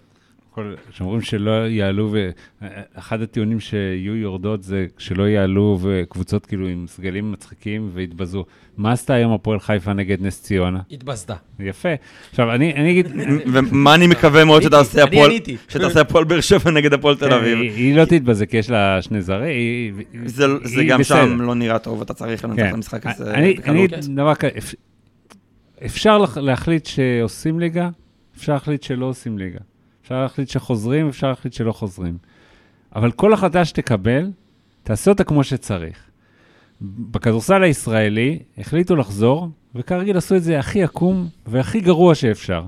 [0.58, 2.12] כל- שאומרים שלא יעלו,
[2.94, 8.44] ואחד הטיעונים שיהיו יורדות זה שלא יעלו וקבוצות כאילו עם סגלים מצחיקים ויתבזו.
[8.76, 10.80] מה עשתה היום הפועל חיפה נגד נס ציונה?
[10.90, 11.34] התבזתה.
[11.60, 11.88] יפה.
[12.30, 13.06] עכשיו, אני, אני אגיד...
[13.52, 15.56] ומה אני מקווה מאוד שתעשה אני הפועל, עניתי.
[15.68, 17.58] שתעשה הפועל באר שבע נגד הפועל תל אביב.
[17.58, 19.92] היא, לא תתבזה, כי יש לה שני זרי, היא,
[20.24, 20.44] זה,
[20.88, 21.02] גם.
[21.02, 23.30] שם לא נראה טוב, אתה צריך לנצח את המשחק הזה כן.
[23.30, 24.04] אני, אני בקלות.
[24.04, 24.74] דבר כזה, אפ-
[25.86, 27.88] אפשר להחליט שעושים ליגה,
[28.36, 29.58] אפשר להחליט שלא עושים ליגה.
[30.08, 32.18] אפשר להחליט שחוזרים, אפשר להחליט שלא חוזרים.
[32.94, 34.30] אבל כל החלטה שתקבל,
[34.82, 35.98] תעשה אותה כמו שצריך.
[36.80, 42.64] בכדורסל הישראלי החליטו לחזור, וכרגיל עשו את זה הכי עקום והכי גרוע שאפשר.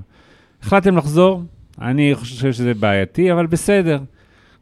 [0.61, 1.43] החלטתם לחזור,
[1.81, 3.99] אני חושב שזה בעייתי, אבל בסדר.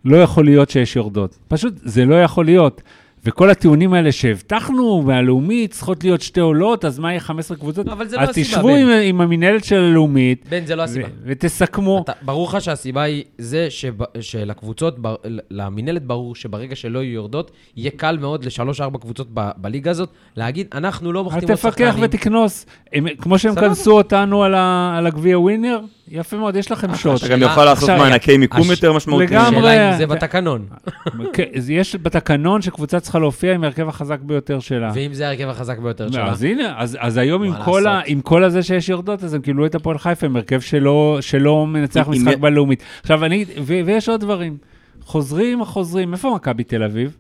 [0.05, 1.38] לא יכול להיות שיש יורדות.
[1.47, 2.82] פשוט זה לא יכול להיות.
[3.26, 7.88] וכל הטיעונים האלה שהבטחנו, מהלאומית צריכות להיות שתי עולות, אז מה יהיה 15 קבוצות?
[7.88, 8.76] אבל זה לא אז הסיבה, תשבו בן.
[8.76, 11.07] עם, עם המינהלת של הלאומית, בן, זה לא הסיבה.
[11.24, 12.01] ותסכמו.
[12.03, 15.13] אתה, ברור לך שהסיבה היא זה שב, שלקבוצות, ב,
[15.51, 20.67] למינהלת ברור שברגע שלא יהיו יורדות, יהיה קל מאוד לשלוש-ארבע קבוצות ב, בליגה הזאת להגיד,
[20.74, 22.03] אנחנו לא אז מחתימות תפקח שחקנים.
[22.03, 22.65] ותקנוס.
[22.93, 23.55] הם, כמו שהם.
[23.55, 25.80] כנסו אותנו על, ה, על הגביע ווינר,
[26.12, 27.24] יפה מאוד, יש לכם שוט.
[27.24, 29.30] אתה גם יכול לעשות עכשיו- מענקי מיקום הש- יותר משמעותיים.
[29.30, 29.57] לגמרי.
[29.70, 30.66] השאלה אם זה בתקנון.
[31.34, 34.91] כן, יש בתקנון שקבוצה צריכה להופיע עם ההרכב החזק ביותר שלה.
[34.93, 36.32] ואם זה ההרכב החזק ביותר שלה.
[36.32, 38.07] אז הנה, אז, אז היום עם כל, לעשות?
[38.43, 41.20] הזה שיש יורדות, אז הם קיבלו את הפועל חיפה עם הרכב שלא,
[41.68, 42.84] מנצח משחק בלאומית.
[43.01, 44.57] עכשיו, אני, ויש עוד דברים.
[45.03, 47.18] חוזרים, חוזרים, איפה מכבי תל אביב?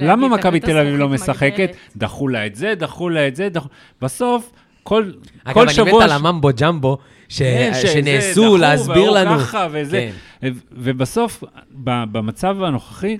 [0.00, 1.76] למה מכבי תל אביב לא משחקת?
[1.96, 3.68] דחו לה את זה, דחו לה את זה, דחו...
[4.02, 4.52] בסוף,
[4.82, 5.10] כל,
[5.44, 6.04] אגב, כל אני מת שבוע...
[6.04, 6.98] על הממבו ג'מבו,
[7.30, 7.42] ש...
[7.42, 9.38] כן, שזה שנעשו דחו, להסביר לנו.
[9.38, 10.10] ככה וזה.
[10.42, 10.52] כן.
[10.72, 13.18] ובסוף, במצב הנוכחי,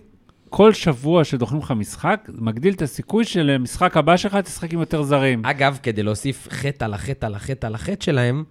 [0.48, 5.46] כל שבוע שדוחים לך משחק, מגדיל את הסיכוי שלמשחק הבא שלך תשחק עם יותר זרים.
[5.46, 8.44] אגב, כדי להוסיף חטא על החטא על החטא על החטא שלהם,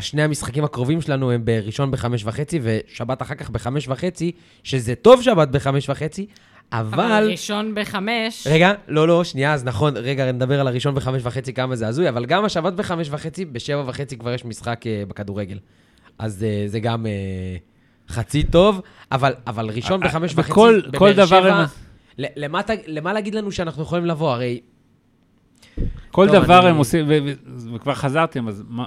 [0.00, 4.32] שני המשחקים הקרובים שלנו הם בראשון בחמש וחצי, ושבת אחר כך בחמש וחצי,
[4.64, 6.26] שזה טוב שבת בחמש וחצי,
[6.72, 7.28] אבל אבל...
[7.30, 11.76] ראשון בחמש, רגע, לא, לא, שנייה, אז נכון, רגע, נדבר על הראשון בחמש וחצי, כמה
[11.76, 15.58] זה הזוי, אבל גם השבת בחמש וחצי, בשבע וחצי כבר יש משחק אה, בכדורגל.
[16.18, 17.10] אז אה, זה גם אה,
[18.08, 18.80] חצי טוב,
[19.12, 21.66] אבל, אבל ראשון בחמש וחצי, כל בבאר דבר שבע, הם-
[22.18, 24.30] למה, למה להגיד לנו שאנחנו יכולים לבוא?
[24.30, 24.60] הרי
[26.10, 28.86] כל טוב, דבר אני- הם עושים, ו- ו- וכבר חזרתם, אז מה,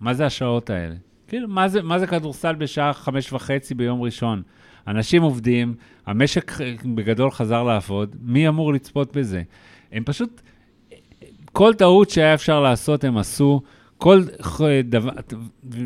[0.00, 0.94] מה זה השעות האלה?
[1.28, 4.42] כאילו, מה זה, מה זה כדורסל בשעה חמש וחצי ביום ראשון?
[4.86, 5.74] אנשים עובדים,
[6.06, 6.52] המשק
[6.94, 9.42] בגדול חזר לעבוד, מי אמור לצפות בזה?
[9.92, 10.40] הם פשוט,
[11.52, 13.62] כל טעות שהיה אפשר לעשות הם עשו,
[13.98, 14.22] כל
[14.84, 15.10] דבר,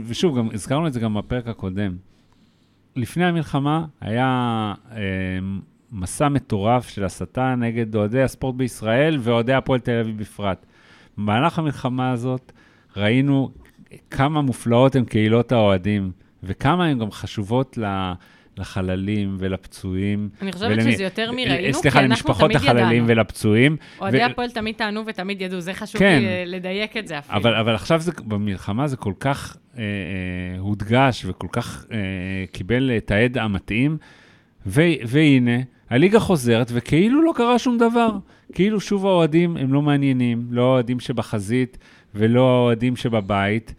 [0.07, 1.97] ושוב, גם הזכרנו את זה גם בפרק הקודם.
[2.97, 4.99] לפני המלחמה היה אה,
[5.93, 10.67] מסע מטורף של הסתה נגד אוהדי הספורט בישראל ואוהדי הפועל תל אביב בפרט.
[11.19, 12.53] במהלך המלחמה הזאת
[12.97, 13.51] ראינו
[14.11, 16.11] כמה מופלאות הן קהילות האוהדים,
[16.43, 18.13] וכמה הן גם חשובות ל-
[18.59, 20.29] לחללים ולפצועים.
[20.43, 23.09] אני חושבת ולמי- שזה יותר אה, מראינו, כי סליחה, אנחנו למשפחות תמיד החללים ידענו.
[23.09, 23.77] ולפצועים.
[24.01, 26.19] אוהדי ו- הפועל תמיד טענו ותמיד ידעו, זה חשוב כן.
[26.21, 27.37] לי אה, לדייק את זה אפילו.
[27.39, 31.99] אבל, אבל עכשיו זה, במלחמה זה כל כך אה, אה, הודגש וכל כך אה,
[32.53, 33.97] קיבל את העד המתאים,
[34.67, 35.57] ו, והנה,
[35.91, 38.11] הליגה חוזרת וכאילו לא קרה שום דבר.
[38.53, 41.79] כאילו שוב האוהדים הם לא מעניינים, לא האוהדים שבחזית
[42.15, 43.75] ולא האוהדים שבבית,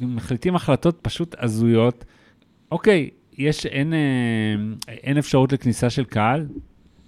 [0.00, 2.04] ומחליטים החלטות פשוט הזויות.
[2.70, 6.46] אוקיי, יש, אין, אה, אין אפשרות לכניסה של קהל?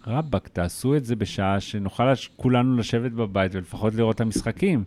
[0.06, 4.84] רבאק, תעשו את זה בשעה שנוכל לש- כולנו לשבת בבית ולפחות לראות את המשחקים.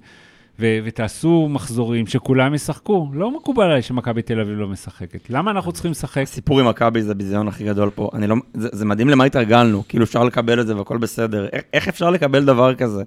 [0.60, 3.10] ו- ותעשו מחזורים שכולם ישחקו.
[3.14, 5.30] לא מקובל עליי שמכבי תל אביב לא משחקת.
[5.30, 6.22] למה אנחנו צריכים לשחק?
[6.24, 8.10] הסיפור עם מכבי זה הביזיון הכי גדול פה.
[8.14, 11.48] אני לא, זה, זה מדהים למה התרגלנו, כאילו אפשר לקבל את זה והכל בסדר.
[11.52, 13.04] איך, איך אפשר לקבל דבר כזה?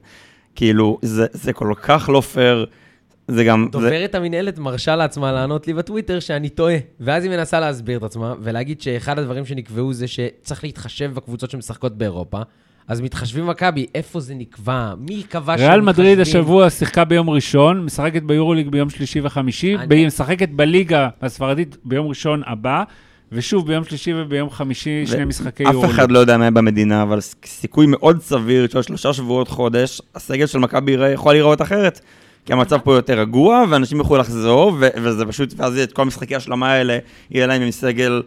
[0.54, 2.66] כאילו, זה, זה כל כך לא פייר.
[3.28, 3.64] זה גם...
[3.64, 6.76] זה, דוברת המינהלת מרשה לעצמה לענות לי בטוויטר שאני טועה.
[7.00, 11.98] ואז היא מנסה להסביר את עצמה, ולהגיד שאחד הדברים שנקבעו זה שצריך להתחשב בקבוצות שמשחקות
[11.98, 12.40] באירופה.
[12.88, 14.92] אז מתחשבים מכבי, איפה זה נקבע?
[14.98, 16.20] מי קבע ריאל מדריד?
[16.20, 22.42] השבוע שיחקה ביום ראשון, משחקת ביורוליג ביום שלישי וחמישי, אני- משחקת בליגה הספרדית ביום ראשון
[22.46, 22.82] הבא,
[23.32, 25.94] ושוב ביום שלישי וביום חמישי שני משחקי אף יורוליג.
[25.94, 30.46] אחד לא יודע מה יהיה במדינה, אבל סיכוי מאוד סביר שעוד שלושה שבועות, חודש, הסגל
[30.46, 32.00] של מכבי יכול להיראות אחרת.
[32.48, 36.34] כי המצב פה יותר רגוע, ואנשים יוכלו לחזור, ו- וזה פשוט, ואז את כל המשחקי
[36.34, 36.98] ההשלמה האלה,
[37.30, 38.22] יהיה להם עם סגל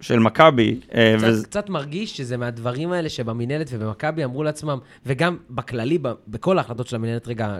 [0.00, 0.80] של מכבי.
[0.94, 6.12] אה, קצת, וזה- קצת מרגיש שזה מהדברים האלה שבמינהלת ובמכבי אמרו לעצמם, וגם בכללי, ב-
[6.28, 7.58] בכל ההחלטות של המינהלת, רגע,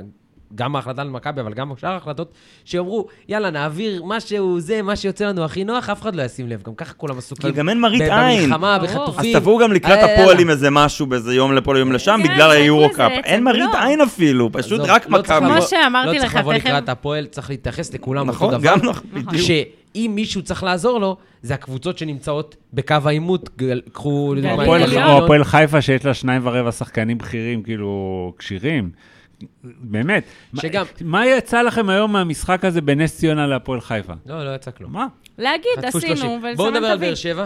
[0.54, 2.32] גם ההחלטה על מכבי, אבל גם שאר ההחלטות,
[2.64, 6.62] שאמרו, יאללה, נעביר משהו, זה, מה שיוצא לנו הכי נוח, אף אחד לא ישים לב.
[6.62, 7.50] גם ככה כולם עסוקים.
[7.50, 8.42] אבל גם אין מראית עין.
[8.42, 8.90] במלחמה, ברור.
[8.90, 9.38] אז בחטופים.
[9.38, 10.38] תבואו גם לקראת אה, הפועל.
[10.40, 13.12] עם איזה משהו, באיזה יום לפה, יום לשם, כן, בגלל היורו-קאפ.
[13.24, 13.82] אין מראית לא.
[13.84, 15.46] עין אפילו, פשוט רק לא צריך מכבי.
[15.46, 18.50] כמו לבוא- שאמרתי לא צריך לך, לבוא תכף- לקראת הפועל, צריך להתייחס לכולם אותו נכון,
[18.54, 18.62] דבר.
[18.62, 19.34] גם נכון, בדיוק.
[19.46, 23.50] שאם מישהו צריך לעזור לו, זה הקבוצות שנמצאות בקו העימות.
[23.92, 24.34] קחו.
[25.06, 28.90] או הפועל חיפה שיש לה שניים ורבע שחקנים בכירים, כאילו, כשירים.
[29.64, 30.24] באמת.
[30.52, 34.12] מה- שגם- מה יצא לכם היום מהמשחק הזה בנס ציונה להפועל חיפה?
[34.26, 34.92] לא, לא יצא כלום.
[34.92, 35.06] מה?
[35.38, 36.40] להגיד, עשינו, 30.
[36.56, 36.98] בואו נדבר על.
[36.98, 37.44] באר שבע.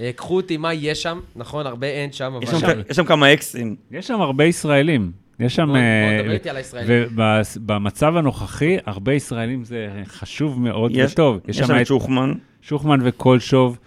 [0.00, 1.20] אה, קחו אותי, מה יש שם?
[1.36, 2.42] נכון, הרבה אין שם, אבל...
[2.44, 3.76] יש שם- יש שם כמה אקסים.
[3.90, 5.12] יש שם הרבה ישראלים.
[5.40, 5.66] יש שם...
[5.66, 7.06] בוא- בוא אה, נדבר איתי על הישראלים.
[7.10, 11.38] ובמצב הנוכחי, הרבה ישראלים זה חשוב מאוד יש- וטוב.
[11.48, 12.32] יש שם את שוחמן.
[12.62, 13.78] שוחמן וקולשוב,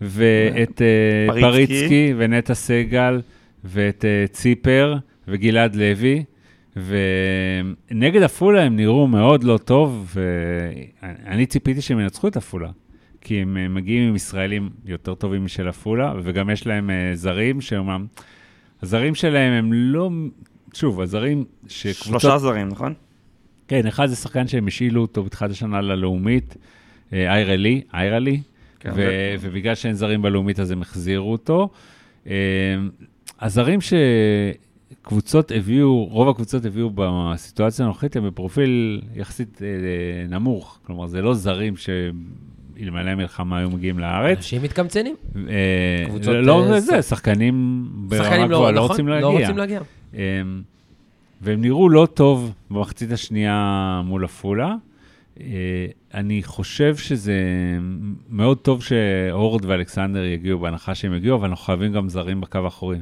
[0.00, 1.66] ואת אה, פריצקי.
[1.66, 3.20] פריצקי, ונטע סגל,
[3.64, 4.96] ואת ציפר,
[5.28, 6.24] וגלעד לוי.
[6.76, 10.16] ונגד עפולה הם נראו מאוד לא טוב,
[11.02, 12.70] ואני ציפיתי שהם ינצחו את עפולה.
[13.24, 17.60] כי הם אה, מגיעים עם ישראלים יותר טובים משל עפולה, וגם יש להם אה, זרים
[17.60, 18.06] שאומנם...
[18.82, 20.10] הזרים שלהם הם לא...
[20.74, 22.20] שוב, הזרים שקבוצות...
[22.20, 22.94] שלושה זרים, נכון?
[23.68, 26.56] כן, אחד זה שחקן שהם השאילו אותו בתחילת השנה ללאומית,
[27.12, 28.42] אה, איירה לי, איירה לי,
[28.80, 31.68] כן, ו- ו- ובגלל שאין זרים בלאומית אז הם החזירו אותו.
[33.40, 33.78] הזרים
[35.00, 39.68] שקבוצות הביאו, רוב הקבוצות הביאו בסיטואציה הנוכחית, הם בפרופיל יחסית אה,
[40.28, 40.78] נמוך.
[40.86, 44.36] כלומר, זה לא זרים שאלמלא מלחמה היו מגיעים לארץ.
[44.36, 45.16] אנשים מתקמצנים.
[45.36, 48.90] אה, קבוצות, לא אה, זה, שחקנים ברמה שחקנים גבוהה לא, לא נכון?
[48.90, 49.28] רוצים להגיע.
[49.28, 49.80] לא רוצים להגיע.
[50.14, 50.18] אמ,
[51.40, 54.74] והם נראו לא טוב במחצית השנייה מול עפולה.
[56.14, 57.34] אני חושב שזה
[58.30, 62.98] מאוד טוב שהורד ואלכסנדר יגיעו, בהנחה שהם יגיעו, אבל אנחנו חייבים גם זרים בקו האחורי.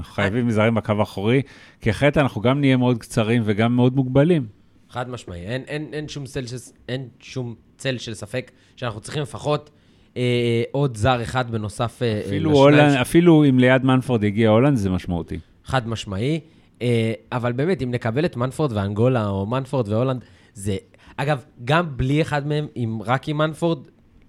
[0.00, 1.42] אנחנו חייבים זרים בקו האחורי,
[1.80, 4.46] כי אחרת אנחנו גם נהיה מאוד קצרים וגם מאוד מוגבלים.
[4.90, 5.40] חד משמעי.
[5.40, 6.56] אין, אין, אין, שום צל של,
[6.88, 9.70] אין שום צל של ספק שאנחנו צריכים לפחות
[10.16, 14.48] אה, עוד זר אחד בנוסף אה, אפילו, לשניים הולנד, ש- אפילו אם ליד מנפורד יגיע
[14.50, 15.38] הולנד, זה משמעותי.
[15.64, 16.40] חד משמעי.
[16.82, 20.24] אה, אבל באמת, אם נקבל את מנפורד ואנגולה, או מנפורד והולנד,
[20.54, 20.76] זה...
[21.16, 23.78] אגב, גם בלי אחד מהם, אם רק עם מנפורד,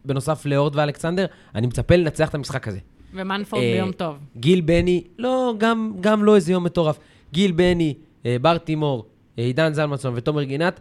[0.05, 2.79] בנוסף לאורד ואלכסנדר, אני מצפה לנצח את המשחק הזה.
[3.13, 4.17] ומנפורד אה, ביום טוב.
[4.37, 6.99] גיל בני, לא, גם, גם לא איזה יום מטורף.
[7.33, 7.93] גיל בני,
[8.25, 9.05] אה, בר תימור,
[9.39, 10.79] אה, עידן זלמנסון ותומר גינת,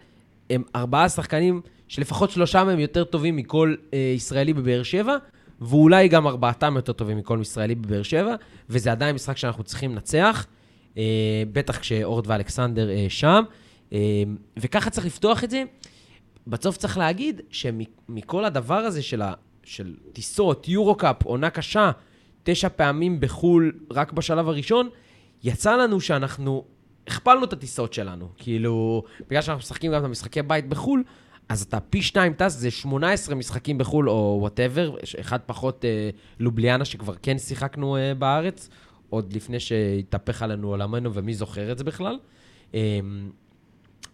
[0.51, 5.17] הם ארבעה שחקנים שלפחות שלושה מהם יותר טובים מכל אה, ישראלי בבאר שבע,
[5.61, 8.35] ואולי גם ארבעתם יותר טובים מכל ישראלי בבאר שבע,
[8.71, 10.47] וזה עדיין משחק שאנחנו צריכים לנצח,
[10.99, 13.43] אה, בטח כשאורד ואלכסנדר אה, שם,
[13.93, 14.23] אה,
[14.57, 15.63] וככה צריך לפתוח את זה.
[16.47, 19.33] בסוף צריך להגיד שמכל הדבר הזה של, ה,
[19.65, 21.91] של טיסות, יורו-קאפ, עונה קשה,
[22.43, 24.89] תשע פעמים בחו"ל רק בשלב הראשון,
[25.45, 26.65] יצא לנו שאנחנו
[27.07, 28.29] הכפלנו את הטיסות שלנו.
[28.37, 31.05] כאילו, בגלל שאנחנו משחקים גם את המשחקי בית בחו"ל,
[31.49, 36.11] אז אתה פי שניים טס, זה 18 משחקים בחו"ל או whatever, אחד פחות אה,
[36.41, 38.69] לובליאנה שכבר כן שיחקנו אה, בארץ,
[39.11, 42.19] עוד לפני שהתהפך עלינו עולמנו, ומי זוכר את זה בכלל.
[42.75, 43.01] אה,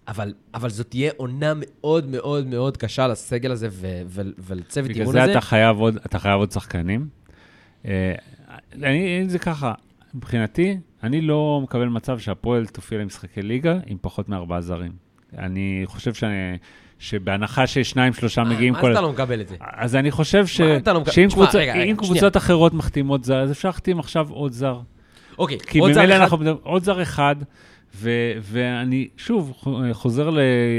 [0.08, 5.00] אבל, אבל זאת תהיה עונה מאוד מאוד מאוד קשה לסגל הזה ו- ו- ולצוות בגלל
[5.00, 5.32] אימון זה הזה.
[5.32, 7.08] אתה חייב עוד, אתה חייב עוד שחקנים.
[7.86, 8.14] אה,
[8.74, 9.72] אני, זה ככה,
[10.14, 14.92] מבחינתי, אני לא מקבל מצב שהפועל תופיע למשחקי ליגה עם פחות מארבעה זרים.
[15.38, 16.58] אני חושב שאני,
[16.98, 18.90] שבהנחה ששניים, שלושה מגיעים מה כל...
[18.90, 19.56] אז אתה לא מקבל את זה?
[19.60, 20.60] אז אני חושב ש...
[20.60, 21.12] מה אתה לא מקבל?
[21.12, 21.96] שאם קבוצות, רגע, רגע, אם שנייה.
[21.96, 24.80] קבוצות אחרות מחתימות זר, אז אפשר להחתים עכשיו עוד זר.
[25.38, 26.10] אוקיי, כי עוד זר אחד.
[26.10, 27.36] אנחנו עוד זר אחד,
[27.94, 28.10] ו,
[28.40, 29.52] ואני שוב
[29.92, 30.30] חוזר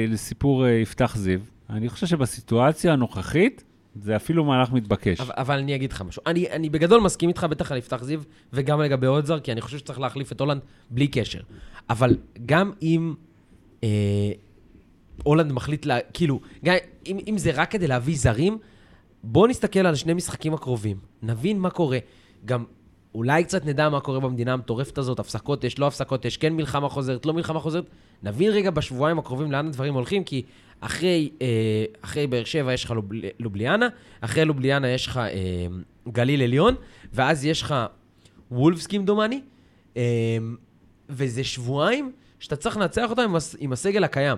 [0.07, 1.39] לסיפור אה, יפתח זיו.
[1.69, 3.63] אני חושב שבסיטואציה הנוכחית,
[4.01, 5.21] זה אפילו מהלך מתבקש.
[5.21, 6.21] אבל, אבל אני אגיד לך משהו.
[6.25, 8.21] אני, אני בגדול מסכים איתך, בטח על יפתח זיו,
[8.53, 11.39] וגם לגבי עוד זר, כי אני חושב שצריך להחליף את הולנד בלי קשר.
[11.89, 13.13] אבל גם אם
[13.83, 14.31] אה,
[15.23, 16.75] הולנד מחליט, לה, כאילו, גם
[17.05, 18.57] אם, אם זה רק כדי להביא זרים,
[19.23, 21.97] בואו נסתכל על שני משחקים הקרובים, נבין מה קורה.
[22.45, 22.63] גם
[23.18, 26.89] אולי קצת נדע מה קורה במדינה המטורפת הזאת, הפסקות אש, לא הפסקות אש, כן מלחמה
[26.89, 27.84] חוזרת, לא מלחמה חוזרת.
[28.24, 30.43] נבין רגע בשבועיים הקרובים לאן הדברים הולכים, כי
[30.82, 31.47] אחרי, אה,
[32.01, 33.05] אחרי באר שבע יש לך לוב,
[33.39, 33.88] לובליאנה,
[34.22, 35.32] אחרי לובליאנה יש לך אה,
[36.07, 36.76] גליל עליון,
[37.13, 37.76] ואז יש לך
[38.51, 39.41] וולפס כמדומני,
[39.97, 40.03] אה,
[41.09, 44.38] וזה שבועיים שאתה צריך לנצח אותם עם, עם הסגל הקיים.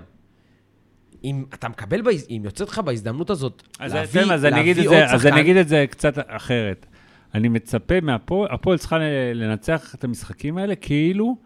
[1.24, 2.26] אם אתה מקבל, בהז...
[2.30, 5.34] אם יוצאת לך בהזדמנות הזאת אז להביא, אז אגיד את להביא עוד זה, אז שחקן,
[5.34, 6.86] אני אגיד את זה קצת אחרת.
[7.34, 8.98] אני מצפה מהפועל, הפועל צריכה
[9.34, 11.38] לנצח את המשחקים האלה כאילו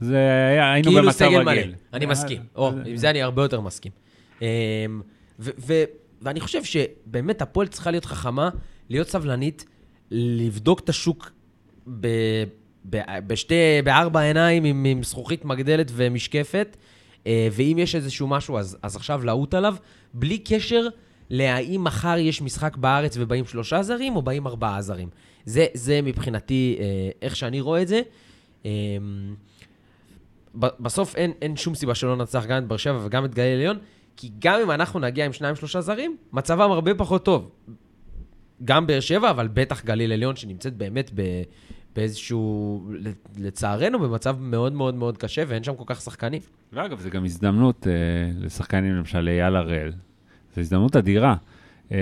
[0.00, 0.16] זה
[0.50, 1.68] היה, היינו כאילו במצב סגל רגיל.
[1.68, 1.76] מלא.
[1.92, 2.42] אני אה, מסכים.
[2.56, 3.92] או, אה, עם זה אני הרבה יותר מסכים.
[4.42, 4.46] אמ,
[6.22, 8.48] ואני חושב שבאמת הפועל צריכה להיות חכמה,
[8.88, 9.64] להיות סבלנית,
[10.10, 11.30] לבדוק את השוק
[12.00, 12.44] ב-
[12.90, 16.76] ב- בשתי, בארבע עיניים עם, עם זכוכית מגדלת ומשקפת,
[17.26, 19.76] אה, ואם יש איזשהו משהו, אז, אז עכשיו לעוט עליו,
[20.14, 20.86] בלי קשר
[21.30, 25.08] להאם מחר יש משחק בארץ ובאים שלושה זרים או באים ארבעה זרים.
[25.46, 28.00] זה, זה מבחינתי אה, איך שאני רואה את זה.
[28.66, 28.70] אה,
[30.54, 33.78] בסוף אין, אין שום סיבה שלא ננצח גם את באר שבע וגם את גליל עליון,
[34.16, 37.50] כי גם אם אנחנו נגיע עם שניים שלושה זרים, מצבם הרבה פחות טוב.
[38.64, 41.22] גם באר שבע, אבל בטח גליל עליון, שנמצאת באמת ב,
[41.96, 42.84] באיזשהו,
[43.38, 46.40] לצערנו, במצב מאוד מאוד מאוד קשה, ואין שם כל כך שחקנים.
[46.72, 47.92] ואגב, זו גם הזדמנות אה,
[48.40, 49.92] לשחקנים, למשל אייל הראל.
[50.54, 51.36] זו הזדמנות אדירה.
[51.92, 51.98] אה,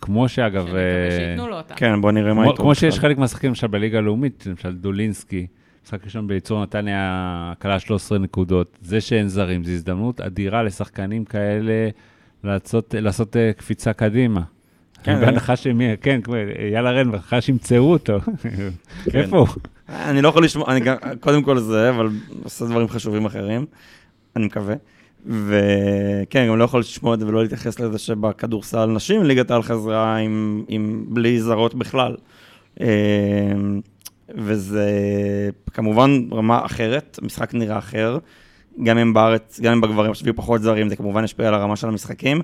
[0.00, 0.66] כמו שאגב...
[0.66, 1.74] שאני אה, מקווה שייתנו לו אותה.
[1.74, 2.56] כן, בוא נראה מה איתו.
[2.56, 2.98] כמו שיש.
[2.98, 5.46] חלק מהשחקנים, למשל בליגה הלאומית, למשל דולינסקי,
[5.84, 8.78] משחק ראשון בייצור נתניה, כלה 13 נקודות.
[8.82, 11.88] זה שאין זרים, זו הזדמנות אדירה לשחקנים כאלה
[12.44, 14.40] לעשות, לעשות אה, קפיצה קדימה.
[15.02, 18.18] כן, בהנחה שהם, כן, כמו אייל הראל, בהנחה שימצאו אותו.
[19.14, 19.48] איפה הוא?
[19.88, 22.08] אני לא יכול לשמוע, אני גם, קודם כל זה, אבל
[22.42, 23.66] עושה דברים חשובים אחרים,
[24.36, 24.74] אני מקווה.
[25.26, 30.16] וכן, גם לא יכול לשמוע את זה ולא להתייחס לזה שבכדורסל נשים ליגת העל חזרה
[30.16, 32.16] עם, עם בלי זרות בכלל.
[32.80, 32.86] אה,
[34.34, 34.90] וזה
[35.72, 38.18] כמובן רמה אחרת, המשחק נראה אחר.
[38.82, 41.88] גם אם בארץ, גם אם בגברים יהיו פחות זרים, זה כמובן ישפיע על הרמה של
[41.88, 42.40] המשחקים.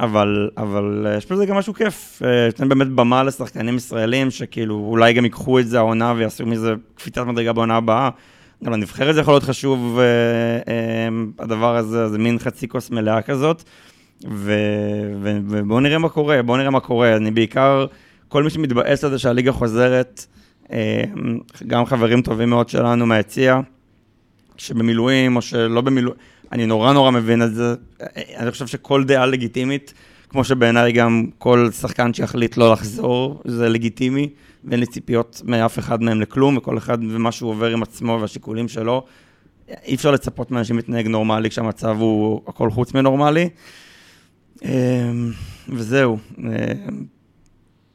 [0.00, 4.74] אבל, אבל אה, יש בזה גם משהו כיף, אה, להם באמת במה לשחקנים ישראלים, שכאילו
[4.74, 8.10] אולי גם ייקחו את זה העונה ויעשו מזה קפיצת מדרגה בעונה הבאה.
[8.64, 10.04] גם לנבחרת זה יכול להיות חשוב, אה,
[10.72, 11.08] אה,
[11.38, 13.62] הדבר הזה, זה מין חצי כוס מלאה כזאת.
[14.30, 14.54] ו,
[15.22, 17.16] ו, ובואו נראה מה קורה, בואו נראה מה קורה.
[17.16, 17.86] אני בעיקר,
[18.28, 20.26] כל מי שמתבאס על זה שהליגה חוזרת,
[20.72, 21.04] אה,
[21.66, 23.60] גם חברים טובים מאוד שלנו מהיציע,
[24.56, 26.18] שבמילואים או שלא במילואים,
[26.52, 27.74] אני נורא נורא מבין את זה.
[28.36, 29.94] אני חושב שכל דעה לגיטימית,
[30.28, 34.28] כמו שבעיניי גם כל שחקן שיחליט לא לחזור, זה לגיטימי,
[34.64, 38.68] ואין לי ציפיות מאף אחד מהם לכלום, וכל אחד ומה שהוא עובר עם עצמו והשיקולים
[38.68, 39.04] שלו.
[39.68, 43.48] אי אפשר לצפות מאנשים להתנהג נורמלי כשהמצב הוא הכל חוץ מנורמלי.
[44.64, 45.30] אמ,
[45.68, 46.18] וזהו.
[46.38, 46.46] אמ,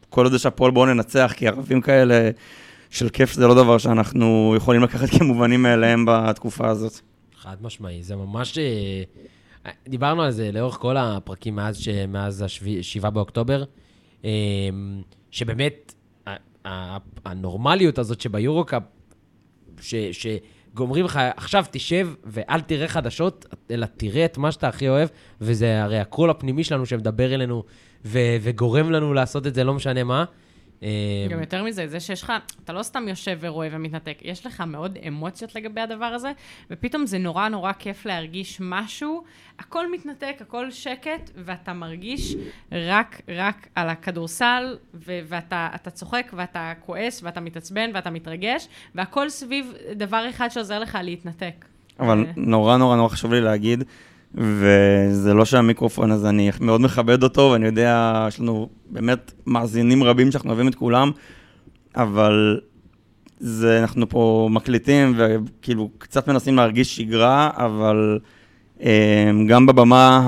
[0.09, 2.29] כל עוד יש הפועל בואו ננצח, כי ערבים כאלה
[2.89, 6.99] של כיף זה לא דבר שאנחנו יכולים לקחת כמובנים מאליהם בתקופה הזאת.
[7.35, 8.57] חד משמעי, זה ממש...
[8.57, 11.81] אה, דיברנו על זה לאורך כל הפרקים מאז.
[12.07, 13.63] מאז ה-7 באוקטובר,
[14.25, 14.29] אה,
[15.31, 15.93] שבאמת
[17.25, 18.83] הנורמליות הזאת שביורו-קאפ.
[20.11, 25.09] שגומרים לך, עכשיו תשב ואל תראה חדשות, אלא תראה את מה שאתה הכי אוהב,
[25.41, 27.63] וזה הרי הקול הפנימי שלנו שמדבר אלינו
[28.05, 28.19] ו...
[28.41, 30.25] וגורם לנו לעשות את זה, לא משנה מה.
[30.83, 30.89] אה,
[31.29, 34.97] גם יותר מזה, זה שיש לך, אתה לא סתם יושב ורואה ומתנתק, יש לך מאוד
[35.07, 36.31] אמוציות לגבי הדבר הזה,
[36.71, 39.23] ופתאום זה נורא נורא כיף להרגיש משהו,
[39.59, 42.35] הכל מתנתק, הכל שקט, ואתה מרגיש
[42.71, 49.29] רק, רק על הכדורסל, ו- ואתה אתה צוחק, ואתה כועס, ואתה מתעצבן, ואתה מתרגש, והכל
[49.29, 51.65] סביב דבר אחד שעוזר לך להתנתק.
[51.99, 52.25] אבל.
[52.35, 53.83] נורא נורא נורא חשוב לי להגיד,
[54.37, 60.31] וזה לא שהמיקרופון הזה, אני מאוד מכבד אותו, ואני יודע, יש לנו באמת מאזינים רבים
[60.31, 61.11] שאנחנו אוהבים את כולם,
[61.95, 62.59] אבל
[63.39, 68.19] זה, אנחנו פה מקליטים וכאילו קצת מנסים להרגיש שגרה, אבל
[68.83, 70.21] אה, גם בבמה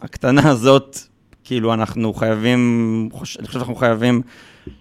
[0.00, 0.98] הקטנה הזאת,
[1.44, 4.22] כאילו אנחנו חייבים, אני חושב שאנחנו חייבים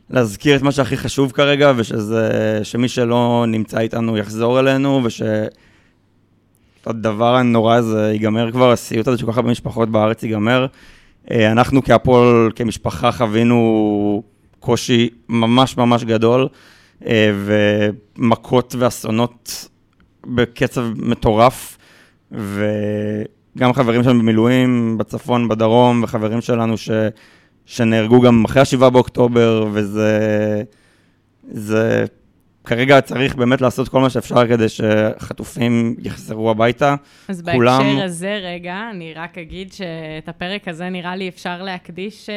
[0.10, 5.22] להזכיר את מה שהכי חשוב כרגע, ושזה, שמי שלא נמצא איתנו יחזור אלינו, וש...
[6.86, 10.66] הדבר הנורא הזה ייגמר כבר, הסיוט הזה שכל כך הרבה משפחות בארץ ייגמר.
[11.32, 14.24] אה, אנחנו כהפועל, כמשפחה, חווינו
[14.60, 16.48] קושי ממש ממש גדול,
[17.06, 17.32] אה,
[18.18, 19.68] ומכות ואסונות
[20.28, 21.78] בקצב מטורף,
[22.32, 26.90] וגם חברים שלנו במילואים, בצפון, בדרום, וחברים שלנו ש...
[27.66, 30.64] שנהרגו גם אחרי ה-7 באוקטובר, וזה...
[31.52, 32.06] זה...
[32.66, 36.95] כרגע צריך באמת לעשות כל מה שאפשר כדי שחטופים יחזרו הביתה.
[37.28, 42.30] אז כולם- בהקשר הזה, רגע, אני רק אגיד שאת הפרק הזה נראה לי אפשר להקדיש
[42.30, 42.36] אה,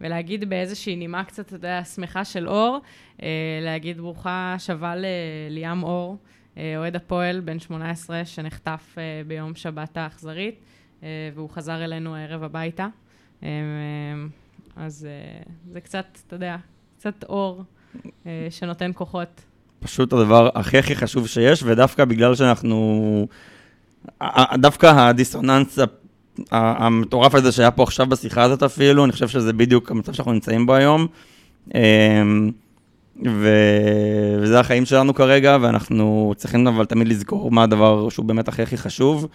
[0.00, 2.78] ולהגיד באיזושהי נימה קצת, אתה יודע, שמחה של אור,
[3.22, 3.28] אה,
[3.62, 6.16] להגיד ברוכה שבה לליאם אור,
[6.56, 8.94] אה, אוהד הפועל, בן 18, שנחטף
[9.26, 10.60] ביום שבת האכזרית,
[11.34, 12.86] והוא חזר אלינו הערב הביתה.
[14.76, 15.08] אז
[15.72, 16.56] זה קצת, אתה יודע,
[16.98, 17.64] קצת אור
[18.50, 19.40] שנותן כוחות.
[19.80, 23.26] פשוט הדבר הכי הכי חשוב שיש, ודווקא בגלל שאנחנו...
[24.54, 25.78] דווקא הדיסוננס
[26.50, 30.66] המטורף הזה שהיה פה עכשיו בשיחה הזאת אפילו, אני חושב שזה בדיוק המצב שאנחנו נמצאים
[30.66, 31.06] בו היום.
[31.74, 32.50] אמ,
[33.26, 33.48] ו...
[34.40, 38.76] וזה החיים שלנו כרגע, ואנחנו צריכים אבל תמיד לזכור מה הדבר שהוא באמת הכי הכי
[38.76, 39.26] חשוב.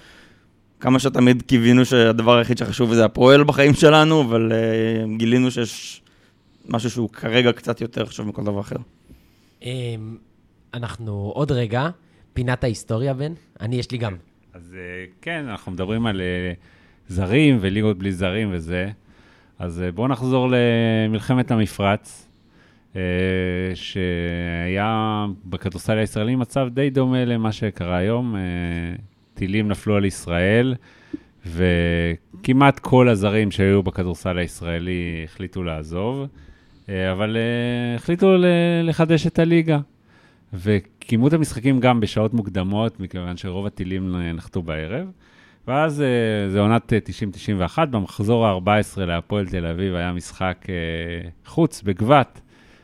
[0.79, 6.01] כמה שתמיד קיווינו שהדבר היחיד שחשוב זה הפועל בחיים שלנו, אבל uh, גילינו שיש
[6.69, 8.75] משהו שהוא כרגע קצת יותר חשוב מכל דבר אחר.
[9.61, 10.17] אמ,
[10.73, 11.89] אנחנו עוד רגע,
[12.33, 13.33] פינת ההיסטוריה, בן.
[13.59, 14.15] אני, יש לי גם
[14.53, 16.53] אז אה, כן, אנחנו מדברים על אה,
[17.07, 18.89] זרים וליגות בלי זרים וזה.
[19.59, 22.27] אז אה, בואו נחזור למלחמת המפרץ,
[23.73, 28.35] שהיה בכדורסל הישראלי מצב די דומה למה שקרה היום.
[29.33, 30.75] טילים נפלו על ישראל,
[31.45, 36.27] וכמעט כל הזרים שהיו בכדורסל הישראלי החליטו לעזוב,
[36.89, 38.35] אבל אה, החליטו
[38.83, 39.79] לחדש את הליגה.
[40.53, 45.07] וקיימו את המשחקים גם בשעות מוקדמות, מכיוון שרוב הטילים אה, נחתו בערב.
[45.67, 46.99] ואז אה, זה עונת אה,
[47.77, 52.41] 90-91, במחזור ה-14 להפועל תל אביב היה משחק אה, חוץ בגבת.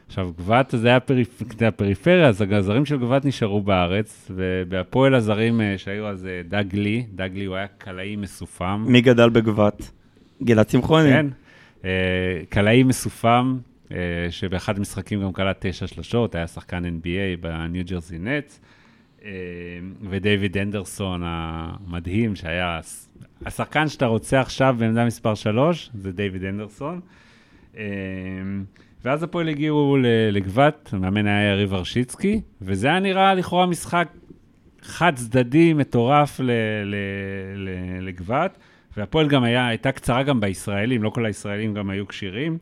[0.07, 1.41] עכשיו, גבת זה היה פריפ...
[1.67, 7.05] הפריפריה, אז הזרים של גבת נשארו בארץ, ובהפועל הזרים אה, שהיו אז אה, דג לי,
[7.15, 8.85] דג לי הוא היה קלעי מסופם.
[8.87, 9.91] מי גדל בגבת?
[10.43, 11.09] גלעד שמחוני.
[11.09, 11.27] כן.
[11.85, 11.89] אה,
[12.49, 13.61] קלעי מסופם, אה,
[14.29, 18.61] שבאחד המשחקים גם קלע תשע שלושות, היה שחקן NBA בניו ג'רזי נטס,
[19.25, 19.29] אה,
[20.09, 22.79] ודייוויד אנדרסון המדהים, שהיה
[23.45, 26.99] השחקן שאתה רוצה עכשיו בעמדה מספר 3, זה דיוויד אנדרסון.
[27.77, 27.83] אה,
[29.05, 29.97] ואז הפועל הגיעו
[30.31, 34.07] לגבת, המאמן היה יריב הרשיצקי, וזה היה נראה לכאורה משחק
[34.81, 36.39] חד צדדי מטורף
[37.99, 38.57] לגבת,
[38.97, 42.57] והפועל גם היה, הייתה קצרה גם בישראלים, לא כל הישראלים גם היו כשירים,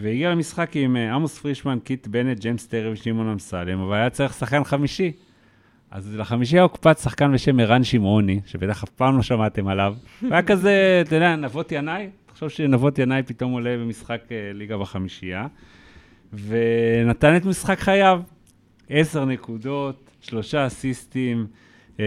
[0.00, 4.34] והגיע למשחק עם אה, עמוס פרישמן, קיט בנט, ג'יימס טרי ושמעון אמסלם, אבל היה צריך
[4.34, 5.12] שחקן חמישי.
[5.90, 9.94] אז לחמישי היה הוקפץ שחקן בשם ערן שמעוני, שבטח אף פעם לא שמעתם עליו.
[10.30, 15.46] והיה כזה, אתה יודע, נבות ינאי, תחשוב שנבות ינאי פתאום עולה במשחק אה, ליגה בחמישייה,
[16.32, 18.22] ונתן את משחק חייו.
[18.88, 21.46] עשר נקודות, שלושה אסיסטים,
[22.00, 22.04] אה,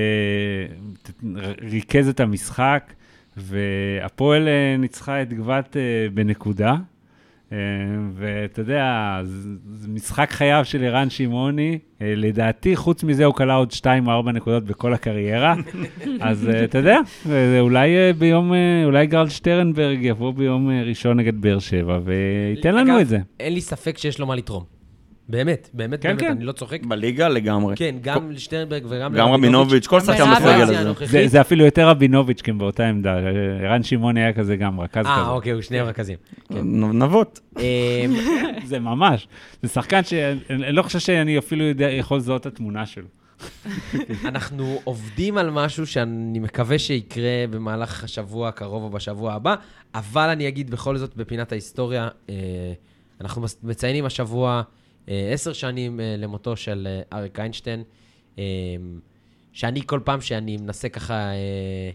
[1.62, 2.94] ריכז את המשחק,
[3.38, 4.48] והפועל
[4.80, 5.76] ניצחה את גבת
[6.14, 6.76] בנקודה.
[7.54, 7.58] אה,
[8.14, 9.20] ואתה יודע,
[9.74, 11.80] זה משחק חייו של ערן שמעוני.
[12.02, 15.56] אה, לדעתי, חוץ מזה, הוא כלה עוד שתיים או ארבע נקודות בכל הקריירה.
[16.20, 17.00] אז אה, אתה יודע,
[17.60, 18.52] אולי ביום,
[18.86, 23.20] אולי גרל שטרנברג יבוא ביום ראשון נגד באר שבע וייתן לנו אגב, את זה.
[23.40, 24.64] אין לי ספק שיש לו מה לתרום.
[25.30, 26.32] באמת, באמת, כן, באמת, כן.
[26.32, 26.84] אני לא צוחק.
[26.86, 27.76] בליגה לגמרי.
[27.76, 31.06] כן, גם לשטרנברג וגם גם רבינוביץ', כל שחקן בסגל הזה.
[31.06, 33.16] זה, זה אפילו יותר רבינוביץ' כי הם באותה עמדה.
[33.64, 35.32] ערן שמעוני היה כזה גם רכז אה, כזה.
[35.32, 36.18] אוקיי, הוא שניהם רכזים.
[36.50, 37.40] נ- נבות.
[37.58, 38.06] אה,
[38.66, 39.28] זה ממש.
[39.62, 43.08] זה שחקן שאני אני לא חושב שאני אפילו יודע, יכול לזהות את התמונה שלו.
[44.26, 49.56] אנחנו עובדים על משהו שאני מקווה שיקרה במהלך השבוע הקרוב או בשבוע הבא,
[49.96, 52.36] אבל אני אגיד בכל זאת, בפינת ההיסטוריה, אה,
[53.22, 54.62] אנחנו מציינים השבוע אה,
[55.08, 57.84] עשר שנים אה, למותו של אה, אריק איינשטיין,
[58.40, 58.44] אה,
[59.54, 61.92] שאני כל פעם שאני מנסה ככה אה,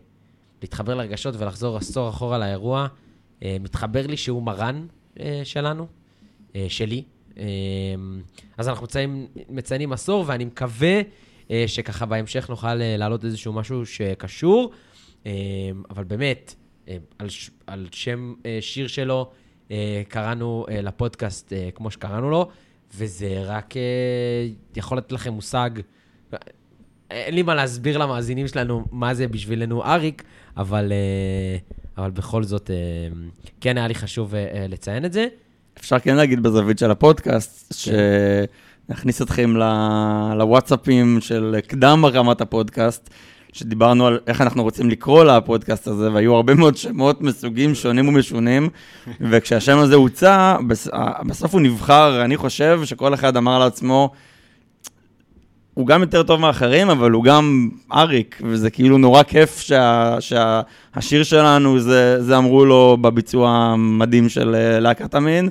[0.62, 2.88] להתחבר לרגשות ולחזור עשור אחורה לאירוע,
[3.42, 4.86] אה, מתחבר לי שהוא מרן
[5.20, 5.86] אה, שלנו,
[6.56, 7.02] אה, שלי.
[7.38, 7.44] אה,
[8.58, 11.00] אז אנחנו מציינים, מציינים עשור, ואני מקווה
[11.50, 14.72] אה, שככה בהמשך נוכל אה, להעלות איזשהו משהו שקשור.
[15.26, 15.32] אה,
[15.90, 16.54] אבל באמת,
[16.88, 19.30] אה, על, ש- על שם אה, שיר שלו
[19.70, 22.48] אה, קראנו אה, לפודקאסט אה, כמו שקראנו לו,
[22.94, 23.82] וזה רק אה,
[24.76, 25.70] יכול לתת לכם מושג.
[27.10, 30.22] אין לי מה להסביר למאזינים שלנו מה זה בשבילנו אריק,
[30.56, 31.58] אבל, אה,
[32.02, 32.76] אבל בכל זאת, אה,
[33.60, 34.34] כן היה לי חשוב
[34.68, 35.26] לציין את זה.
[35.78, 37.74] אפשר כן להגיד בזווית של הפודקאסט,
[38.88, 43.10] שנכניס אתכם ל- לוואטסאפים של קדם הרמת הפודקאסט,
[43.52, 48.68] שדיברנו על איך אנחנו רוצים לקרוא לפודקאסט הזה, והיו הרבה מאוד שמות מסוגים שונים ומשונים,
[49.20, 50.88] וכשהשם הזה הוצע, בס-
[51.26, 54.10] בסוף הוא נבחר, אני חושב שכל אחד אמר לעצמו,
[55.74, 61.22] הוא גם יותר טוב מאחרים, אבל הוא גם אריק, וזה כאילו נורא כיף שה, שהשיר
[61.22, 65.48] שלנו, זה, זה אמרו לו בביצוע המדהים של אה, להקת המין,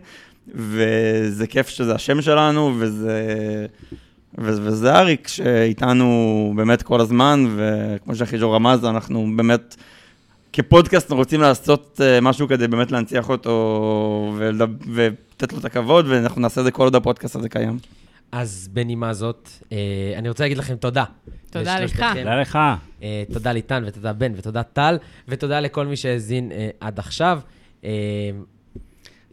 [0.56, 3.22] וזה כיף שזה השם שלנו, וזה,
[4.38, 9.76] וזה אריק שאיתנו באמת כל הזמן, וכמו שאחיג'ו רמז, אנחנו באמת...
[10.54, 16.62] כפודקאסט רוצים לעשות אה, משהו כדי באמת להנציח אותו ולתת לו את הכבוד, ואנחנו נעשה
[16.62, 17.80] את זה כל עוד הפודקאסט הזה קיים.
[18.32, 19.78] אז בנימה זאת, אה,
[20.16, 21.04] אני רוצה להגיד לכם תודה.
[21.50, 22.06] תודה לך.
[22.16, 22.60] תודה לך.
[23.04, 27.40] אה, תודה ליטן ותודה בן ותודה טל, ותודה לכל מי שהאזין עד עכשיו.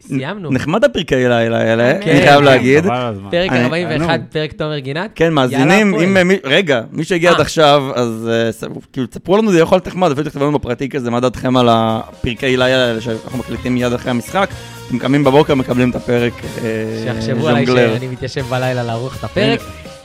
[0.07, 0.51] סיימנו.
[0.51, 2.43] נחמד הפרקי לילה האלה, כן, אני חייב כן.
[2.43, 2.83] להגיד.
[3.31, 4.25] פרק אני- 41, נו.
[4.31, 5.11] פרק תומר גינת.
[5.15, 5.95] כן, מאזינים.
[5.95, 6.27] אם...
[6.27, 7.41] מי- רגע, מי שהגיע עד אה.
[7.41, 8.29] עכשיו, אז
[8.63, 11.57] אה, כאילו, תספרו לנו, זה יכול להיות נחמד, אפילו תכתבו לנו בפרטי כזה, מה דעתכם
[11.57, 14.49] על הפרקי לילה האלה שאנחנו מקליטים מיד אחרי המשחק.
[14.87, 16.33] אתם קמים בבוקר, מקבלים את הפרק
[16.63, 16.69] אה,
[17.03, 17.65] שיחשבו עליי.
[17.65, 19.59] שאני מתיישב בלילה לערוך את הפרק.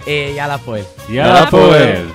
[0.09, 0.81] אה, יאללה, הפועל.
[1.11, 2.07] יאללה, הפועל.